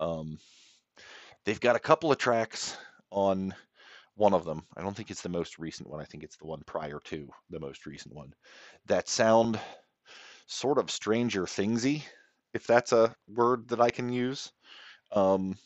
Um, 0.00 0.36
they've 1.44 1.60
got 1.60 1.76
a 1.76 1.86
couple 1.90 2.10
of 2.10 2.18
tracks 2.18 2.76
on 3.12 3.54
one 4.18 4.34
of 4.34 4.44
them. 4.44 4.62
I 4.76 4.82
don't 4.82 4.96
think 4.96 5.10
it's 5.10 5.22
the 5.22 5.28
most 5.28 5.58
recent 5.58 5.88
one. 5.88 6.00
I 6.00 6.04
think 6.04 6.24
it's 6.24 6.36
the 6.36 6.46
one 6.46 6.62
prior 6.66 7.00
to 7.04 7.28
the 7.50 7.60
most 7.60 7.86
recent 7.86 8.14
one. 8.14 8.34
That 8.86 9.08
sound 9.08 9.58
sort 10.46 10.78
of 10.78 10.90
Stranger 10.90 11.44
Thingsy, 11.44 12.02
if 12.52 12.66
that's 12.66 12.92
a 12.92 13.14
word 13.28 13.68
that 13.68 13.80
I 13.80 13.90
can 13.90 14.12
use. 14.12 14.52
Um, 15.12 15.56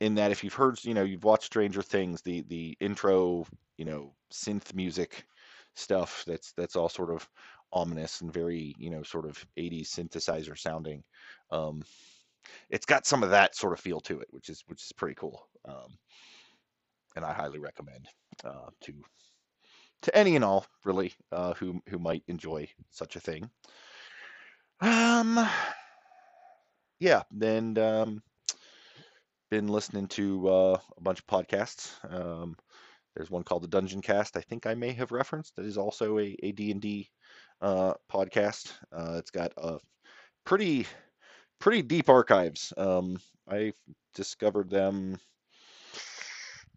in 0.00 0.14
that, 0.16 0.32
if 0.32 0.42
you've 0.42 0.54
heard, 0.54 0.82
you 0.84 0.94
know, 0.94 1.04
you've 1.04 1.24
watched 1.24 1.44
Stranger 1.44 1.82
Things, 1.82 2.22
the 2.22 2.42
the 2.48 2.76
intro, 2.80 3.46
you 3.76 3.84
know, 3.84 4.14
synth 4.32 4.74
music 4.74 5.24
stuff 5.74 6.24
that's 6.26 6.52
that's 6.52 6.74
all 6.76 6.88
sort 6.88 7.10
of 7.10 7.28
ominous 7.72 8.20
and 8.20 8.32
very, 8.32 8.74
you 8.78 8.90
know, 8.90 9.02
sort 9.02 9.26
of 9.26 9.44
80s 9.56 9.88
synthesizer 9.88 10.58
sounding. 10.58 11.04
Um, 11.50 11.82
it's 12.70 12.86
got 12.86 13.06
some 13.06 13.22
of 13.22 13.30
that 13.30 13.54
sort 13.54 13.72
of 13.72 13.80
feel 13.80 14.00
to 14.00 14.20
it, 14.20 14.28
which 14.30 14.48
is 14.48 14.64
which 14.66 14.82
is 14.82 14.92
pretty 14.92 15.14
cool. 15.14 15.46
Um, 15.66 15.98
and 17.16 17.24
I 17.24 17.32
highly 17.32 17.58
recommend 17.58 18.08
uh, 18.44 18.70
to 18.82 18.92
to 20.02 20.16
any 20.16 20.36
and 20.36 20.44
all 20.44 20.66
really 20.84 21.12
uh, 21.32 21.54
who 21.54 21.80
who 21.88 21.98
might 21.98 22.22
enjoy 22.28 22.68
such 22.90 23.16
a 23.16 23.20
thing. 23.20 23.50
Um, 24.80 25.46
yeah, 26.98 27.22
and 27.42 27.78
um, 27.78 28.22
been 29.50 29.68
listening 29.68 30.06
to 30.08 30.48
uh, 30.48 30.78
a 30.96 31.00
bunch 31.00 31.20
of 31.20 31.26
podcasts. 31.26 31.92
Um, 32.10 32.56
there's 33.14 33.30
one 33.30 33.42
called 33.42 33.62
the 33.62 33.68
Dungeon 33.68 34.00
Cast. 34.00 34.36
I 34.36 34.40
think 34.40 34.66
I 34.66 34.74
may 34.74 34.92
have 34.92 35.12
referenced. 35.12 35.56
That 35.56 35.66
is 35.66 35.76
also 35.76 36.18
a 36.18 36.36
a 36.42 36.52
D 36.52 36.70
and 36.70 36.80
D 36.80 37.10
uh, 37.60 37.94
podcast. 38.10 38.72
Uh, 38.92 39.16
it's 39.18 39.30
got 39.30 39.52
a 39.56 39.78
pretty 40.44 40.86
pretty 41.58 41.82
deep 41.82 42.08
archives. 42.08 42.72
Um, 42.76 43.18
I 43.48 43.72
discovered 44.14 44.70
them, 44.70 45.18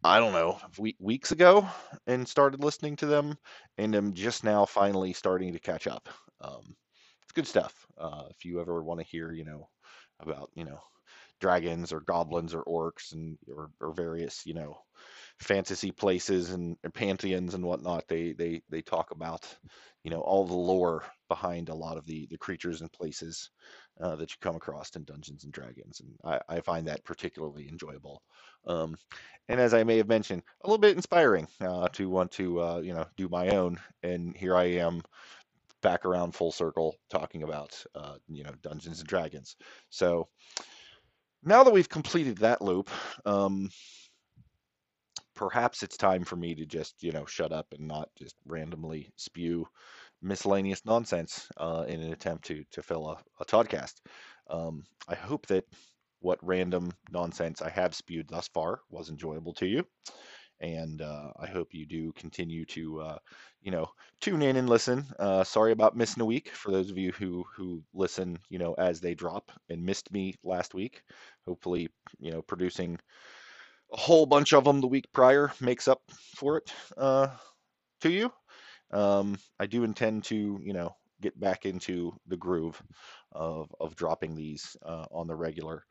I 0.04 0.20
don't 0.20 0.34
know, 0.34 0.60
weeks 1.00 1.32
ago 1.32 1.68
and 2.08 2.28
started 2.28 2.63
listening 2.63 2.98
to 2.98 3.06
them, 3.06 3.38
and 3.78 3.96
am 3.96 4.13
just 4.13 4.44
now 4.44 4.66
finally 4.66 5.13
starting 5.13 5.54
to 5.54 5.60
catch 5.60 5.88
up. 5.88 6.10
Um, 6.42 6.76
it's 7.24 7.32
good 7.34 7.48
stuff. 7.48 7.74
Uh, 7.98 8.24
if 8.30 8.44
you 8.44 8.60
ever 8.60 8.84
want 8.84 9.00
to 9.00 9.06
hear, 9.06 9.32
you 9.32 9.46
know, 9.46 9.70
about 10.20 10.50
you 10.56 10.66
know 10.66 10.80
dragons 11.39 11.92
or 11.92 12.00
goblins 12.02 12.54
or 12.54 12.63
orcs 12.63 13.13
and 13.13 13.38
or, 13.54 13.70
or 13.82 13.94
various 13.94 14.46
you 14.46 14.54
know 14.54 14.78
fantasy 15.39 15.92
places 15.92 16.52
and, 16.52 16.78
and, 16.84 16.94
pantheons 16.94 17.54
and 17.54 17.63
whatnot 17.63 18.08
they 18.08 18.32
they 18.34 18.62
they 18.70 18.82
talk 18.82 19.12
about 19.12 19.46
you 20.04 20.12
know 20.12 20.22
all 20.22 20.46
the 20.46 20.54
lore 20.54 21.04
behind 21.28 21.68
a 21.68 21.76
lot 21.76 21.98
of 21.98 22.06
the 22.06 22.28
the 22.30 22.38
creatures 22.38 22.80
and 22.82 22.92
places 22.94 23.50
uh, 24.00 24.16
that 24.16 24.32
you 24.32 24.38
come 24.42 24.56
across 24.56 24.96
in 24.96 25.04
Dungeons 25.04 25.44
and 25.44 25.54
Dragons, 25.54 26.02
and 26.02 26.12
I, 26.24 26.58
I 26.58 26.62
find 26.62 26.88
that 26.88 27.04
particularly 27.04 27.68
enjoyable. 27.70 28.22
Um, 28.66 28.96
and 29.50 29.60
as 29.60 29.74
I 29.74 29.84
may 29.84 29.98
have 29.98 30.08
mentioned, 30.08 30.44
a 30.64 30.68
little 30.68 30.80
bit 30.80 30.96
inspiring 30.96 31.48
uh, 31.62 31.88
to 31.90 32.10
want 32.10 32.32
to 32.34 32.62
uh, 32.62 32.80
you 32.80 32.94
know 32.94 33.06
do 33.18 33.28
my 33.30 33.50
own. 33.50 33.80
And 34.02 34.36
here 34.36 34.56
I 34.56 34.66
am, 34.66 35.02
back 35.82 36.06
around 36.06 36.34
full 36.34 36.52
circle 36.52 36.96
talking 37.10 37.44
about 37.44 37.84
uh, 37.96 38.16
you 38.28 38.44
know 38.44 38.54
Dungeons 38.62 39.00
and 39.00 39.08
Dragons. 39.08 39.56
So 39.90 40.28
now 41.44 41.64
that 41.64 41.74
we've 41.74 41.90
completed 41.90 42.38
that 42.40 42.62
loop. 42.62 42.90
Um, 43.26 43.70
perhaps 45.36 45.82
it's 45.82 45.98
time 45.98 46.24
for 46.24 46.36
me 46.36 46.54
to 46.54 46.66
just 46.66 47.02
you 47.02 47.12
know 47.12 47.26
shut 47.26 47.52
up 47.52 47.68
and 47.74 47.88
not 47.88 48.10
just 48.16 48.36
randomly 48.46 49.12
spew 49.16 49.68
miscellaneous 50.24 50.86
nonsense 50.86 51.48
uh, 51.58 51.86
in 51.88 52.02
an 52.02 52.14
attempt 52.14 52.46
to 52.46 52.66
to 52.72 52.84
fill 52.84 53.10
a, 53.10 53.18
a 53.42 53.46
Toddcast. 53.46 53.96
Um, 54.50 54.84
I 55.10 55.16
hope 55.16 55.48
that 55.48 55.66
what 56.22 56.40
random 56.44 56.92
nonsense 57.12 57.62
I 57.62 57.70
have 57.70 57.96
spewed 57.96 58.30
thus 58.30 58.50
far 58.50 58.82
was 58.90 59.10
enjoyable 59.10 59.54
to 59.56 59.68
you, 59.68 59.86
and 60.62 61.02
uh, 61.02 61.32
I 61.40 61.48
hope 61.48 61.70
you 61.74 61.86
do 61.86 62.14
continue 62.14 62.66
to 62.68 63.02
uh, 63.02 63.18
you 63.62 63.72
know 63.72 63.90
tune 64.22 64.42
in 64.44 64.58
and 64.58 64.70
listen. 64.70 65.06
Uh, 65.20 65.44
sorry 65.44 65.74
about 65.74 65.98
missing 65.98 66.22
a 66.22 66.26
week 66.28 66.50
for 66.50 66.72
those 66.72 66.92
of 66.92 66.98
you 66.98 67.12
who 67.14 67.46
who 67.56 67.84
listen 67.94 68.40
you 68.50 68.60
know 68.60 68.74
as 68.76 69.02
they 69.02 69.16
drop 69.16 69.52
and 69.70 69.86
missed 69.86 70.12
me 70.14 70.36
last 70.44 70.74
week. 70.76 71.04
Hopefully 71.48 71.90
you 72.20 72.32
know 72.32 72.42
producing 72.44 73.00
a 73.94 73.98
whole 73.98 74.26
bunch 74.26 74.54
of 74.54 74.66
them 74.66 74.82
the 74.82 74.88
week 74.88 75.06
prior 75.14 75.54
makes 75.62 75.88
up 75.88 76.02
for 76.36 76.58
it 76.58 76.74
uh, 76.98 77.28
to 78.02 78.12
you. 78.12 78.32
Um, 78.94 79.38
I 79.60 79.66
do 79.66 79.84
intend 79.84 80.26
to, 80.26 80.60
you 80.62 80.74
know, 80.74 80.96
get 81.22 81.40
back 81.40 81.66
into 81.66 82.14
the 82.28 82.38
groove 82.38 82.82
of 83.32 83.74
of 83.80 83.96
dropping 83.96 84.36
these 84.36 84.78
uh, 84.86 85.06
on 85.12 85.28
the 85.28 85.36
regular, 85.36 85.84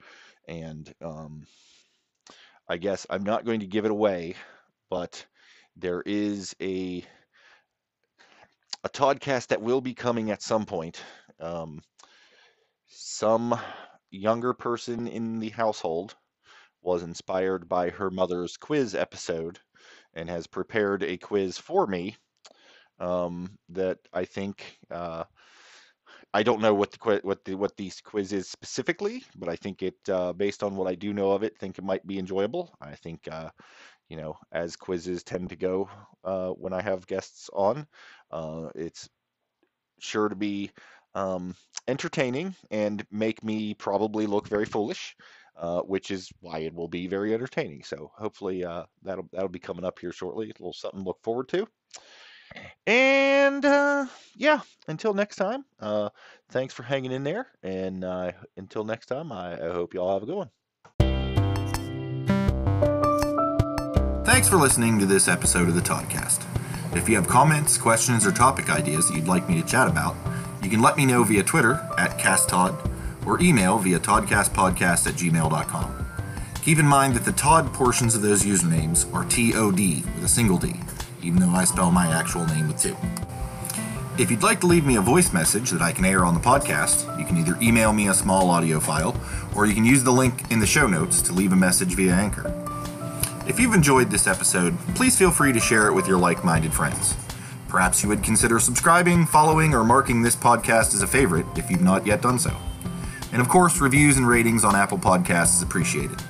and 0.47 0.93
um, 1.03 1.45
I 2.69 2.77
guess 2.77 3.07
I'm 3.11 3.25
not 3.25 3.45
going 3.45 3.61
to 3.61 3.67
give 3.67 3.85
it 3.85 3.91
away, 3.91 4.37
but 4.89 5.27
there 5.77 6.03
is 6.07 6.55
a 6.61 7.05
a 8.85 8.89
Toddcast 8.89 9.49
that 9.49 9.63
will 9.63 9.81
be 9.81 9.95
coming 9.95 10.31
at 10.31 10.43
some 10.43 10.65
point. 10.67 11.03
Um, 11.41 11.83
some 12.89 13.59
younger 14.11 14.53
person 14.53 15.09
in 15.09 15.41
the 15.41 15.49
household 15.49 16.15
was 16.83 17.03
inspired 17.03 17.69
by 17.69 17.91
her 17.91 18.11
mother's 18.11 18.57
quiz 18.57 18.95
episode 18.95 19.59
and 20.15 20.29
has 20.29 20.47
prepared 20.47 21.03
a 21.03 21.17
quiz 21.17 21.59
for 21.59 21.87
me 21.87 22.17
um, 23.03 23.51
that 23.71 23.99
I 24.13 24.25
think 24.25 24.79
uh, 24.91 25.25
I 26.33 26.43
don't 26.43 26.63
know 26.63 26.73
what 26.73 26.93
the 26.93 27.21
what 27.23 27.45
the 27.45 27.55
what 27.57 27.77
these 27.77 28.01
quiz 28.01 28.33
is 28.33 28.49
specifically, 28.49 29.25
but 29.37 29.49
I 29.49 29.57
think 29.57 29.83
it 29.83 29.97
uh, 30.09 30.33
based 30.33 30.63
on 30.63 30.77
what 30.77 30.89
I 30.89 30.95
do 30.95 31.13
know 31.13 31.33
of 31.33 31.43
it, 31.43 31.59
think 31.59 31.79
it 31.79 31.85
might 31.85 32.07
be 32.07 32.19
enjoyable. 32.19 32.73
I 32.81 32.95
think 32.95 33.29
uh, 33.31 33.51
you 34.09 34.17
know 34.17 34.37
as 34.53 34.77
quizzes 34.77 35.25
tend 35.25 35.51
to 35.51 35.57
go 35.57 35.91
uh, 36.25 36.51
when 36.51 36.73
I 36.73 36.81
have 36.81 37.07
guests 37.07 37.51
on, 37.53 37.87
uh, 38.31 38.69
it's 38.75 39.11
sure 39.99 40.29
to 40.29 40.37
be 40.37 40.71
um, 41.15 41.55
entertaining 41.89 42.55
and 42.71 43.05
make 43.11 43.45
me 43.45 43.75
probably 43.75 44.27
look 44.27 44.49
very 44.49 44.67
foolish. 44.67 45.17
Uh, 45.55 45.83
which 45.83 46.11
is 46.11 46.31
why 46.41 46.61
it 46.61 46.75
will 46.75 46.89
be 46.89 47.07
very 47.07 47.35
entertaining. 47.35 47.83
So 47.85 48.11
hopefully 48.17 48.65
uh, 48.65 48.85
that'll 49.03 49.29
that'll 49.35 49.51
be 49.51 49.59
coming 49.59 49.85
up 49.85 49.99
here 49.99 50.11
shortly. 50.11 50.47
A 50.47 50.49
little 50.49 50.73
something 50.73 51.01
to 51.01 51.07
look 51.07 51.23
forward 51.23 51.51
to. 51.51 51.67
And 52.87 53.65
uh, 53.65 54.07
yeah, 54.37 54.61
until 54.89 55.15
next 55.15 55.37
time, 55.37 55.65
uh, 55.81 56.11
thanks 56.51 56.75
for 56.75 56.83
hanging 56.83 57.13
in 57.13 57.25
there. 57.25 57.49
And 57.63 58.05
uh, 58.05 58.33
until 58.57 58.85
next 58.85 59.07
time, 59.07 59.33
I, 59.33 59.55
I 59.55 59.73
hope 59.73 59.95
you 59.95 60.01
all 60.01 60.15
have 60.15 60.23
a 60.23 60.27
good 60.27 60.37
one. 60.37 60.51
Thanks 64.25 64.49
for 64.49 64.57
listening 64.57 64.99
to 64.99 65.07
this 65.07 65.29
episode 65.29 65.69
of 65.69 65.75
the 65.75 65.81
Toddcast. 65.81 66.47
If 66.97 67.09
you 67.09 67.17
have 67.17 67.29
comments, 67.29 67.79
questions, 67.79 68.27
or 68.27 68.33
topic 68.33 68.71
ideas 68.71 69.09
that 69.09 69.17
you'd 69.17 69.29
like 69.29 69.49
me 69.49 69.61
to 69.61 69.67
chat 69.67 69.89
about, 69.89 70.17
you 70.63 70.71
can 70.71 70.83
let 70.83 70.97
me 70.97 71.07
know 71.07 71.25
via 71.25 71.43
Twitter 71.43 71.75
at 71.99 72.19
CastTod 72.19 72.91
or 73.27 73.41
email 73.41 73.79
via 73.79 73.99
todcastpodcast 73.99 75.07
at 75.07 75.15
gmail.com. 75.15 76.07
Keep 76.63 76.79
in 76.79 76.87
mind 76.87 77.15
that 77.15 77.25
the 77.25 77.33
Todd 77.33 77.73
portions 77.73 78.15
of 78.15 78.23
those 78.23 78.45
usernames 78.45 79.13
are 79.13 79.25
T-O-D 79.25 80.05
with 80.15 80.25
a 80.25 80.29
single 80.29 80.59
D, 80.59 80.75
even 81.23 81.41
though 81.41 81.51
I 81.51 81.65
spell 81.65 81.91
my 81.91 82.07
actual 82.07 82.47
name 82.47 82.69
with 82.69 82.81
two. 82.81 82.97
If 84.19 84.31
you'd 84.31 84.43
like 84.43 84.61
to 84.61 84.67
leave 84.67 84.85
me 84.85 84.97
a 84.97 85.01
voice 85.01 85.33
message 85.33 85.71
that 85.71 85.81
I 85.81 85.93
can 85.93 86.05
air 86.05 86.25
on 86.25 86.35
the 86.35 86.41
podcast, 86.41 87.19
you 87.19 87.25
can 87.25 87.39
either 87.39 87.57
email 87.63 87.93
me 87.93 88.09
a 88.09 88.15
small 88.15 88.51
audio 88.51 88.79
file 88.79 89.17
or 89.57 89.67
you 89.67 89.75
can 89.75 89.85
use 89.85 90.05
the 90.05 90.11
link 90.11 90.51
in 90.51 90.61
the 90.61 90.67
show 90.67 90.87
notes 90.87 91.23
to 91.23 91.33
leave 91.33 91.53
a 91.53 91.57
message 91.57 91.95
via 91.95 92.13
Anchor. 92.13 92.53
If 93.47 93.59
you've 93.59 93.75
enjoyed 93.75 94.11
this 94.11 94.27
episode, 94.27 94.77
please 94.95 95.19
feel 95.19 95.31
free 95.31 95.53
to 95.53 95.61
share 95.61 95.89
it 95.89 95.95
with 95.95 96.07
your 96.07 96.19
like 96.19 96.45
minded 96.45 96.73
friends. 96.75 97.17
Perhaps 97.69 98.03
you 98.03 98.09
would 98.11 98.23
consider 98.23 98.61
subscribing, 98.61 99.25
following, 99.25 99.75
or 99.75 99.83
marking 99.83 100.21
this 100.21 100.37
podcast 100.37 100.95
as 100.95 101.01
a 101.01 101.07
favorite 101.07 101.47
if 101.57 101.71
you've 101.71 101.81
not 101.81 102.07
yet 102.07 102.21
done 102.21 102.39
so. 102.39 102.55
And 103.33 103.41
of 103.41 103.49
course, 103.49 103.81
reviews 103.81 104.19
and 104.19 104.29
ratings 104.29 104.63
on 104.63 104.77
Apple 104.77 104.99
Podcasts 104.99 105.55
is 105.55 105.63
appreciated. 105.63 106.23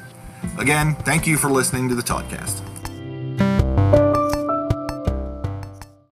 Again, 0.57 0.95
thank 0.95 1.27
you 1.27 1.37
for 1.37 1.51
listening 1.51 1.89
to 1.89 1.97
the 1.97 2.03
Toddcast. 2.03 2.72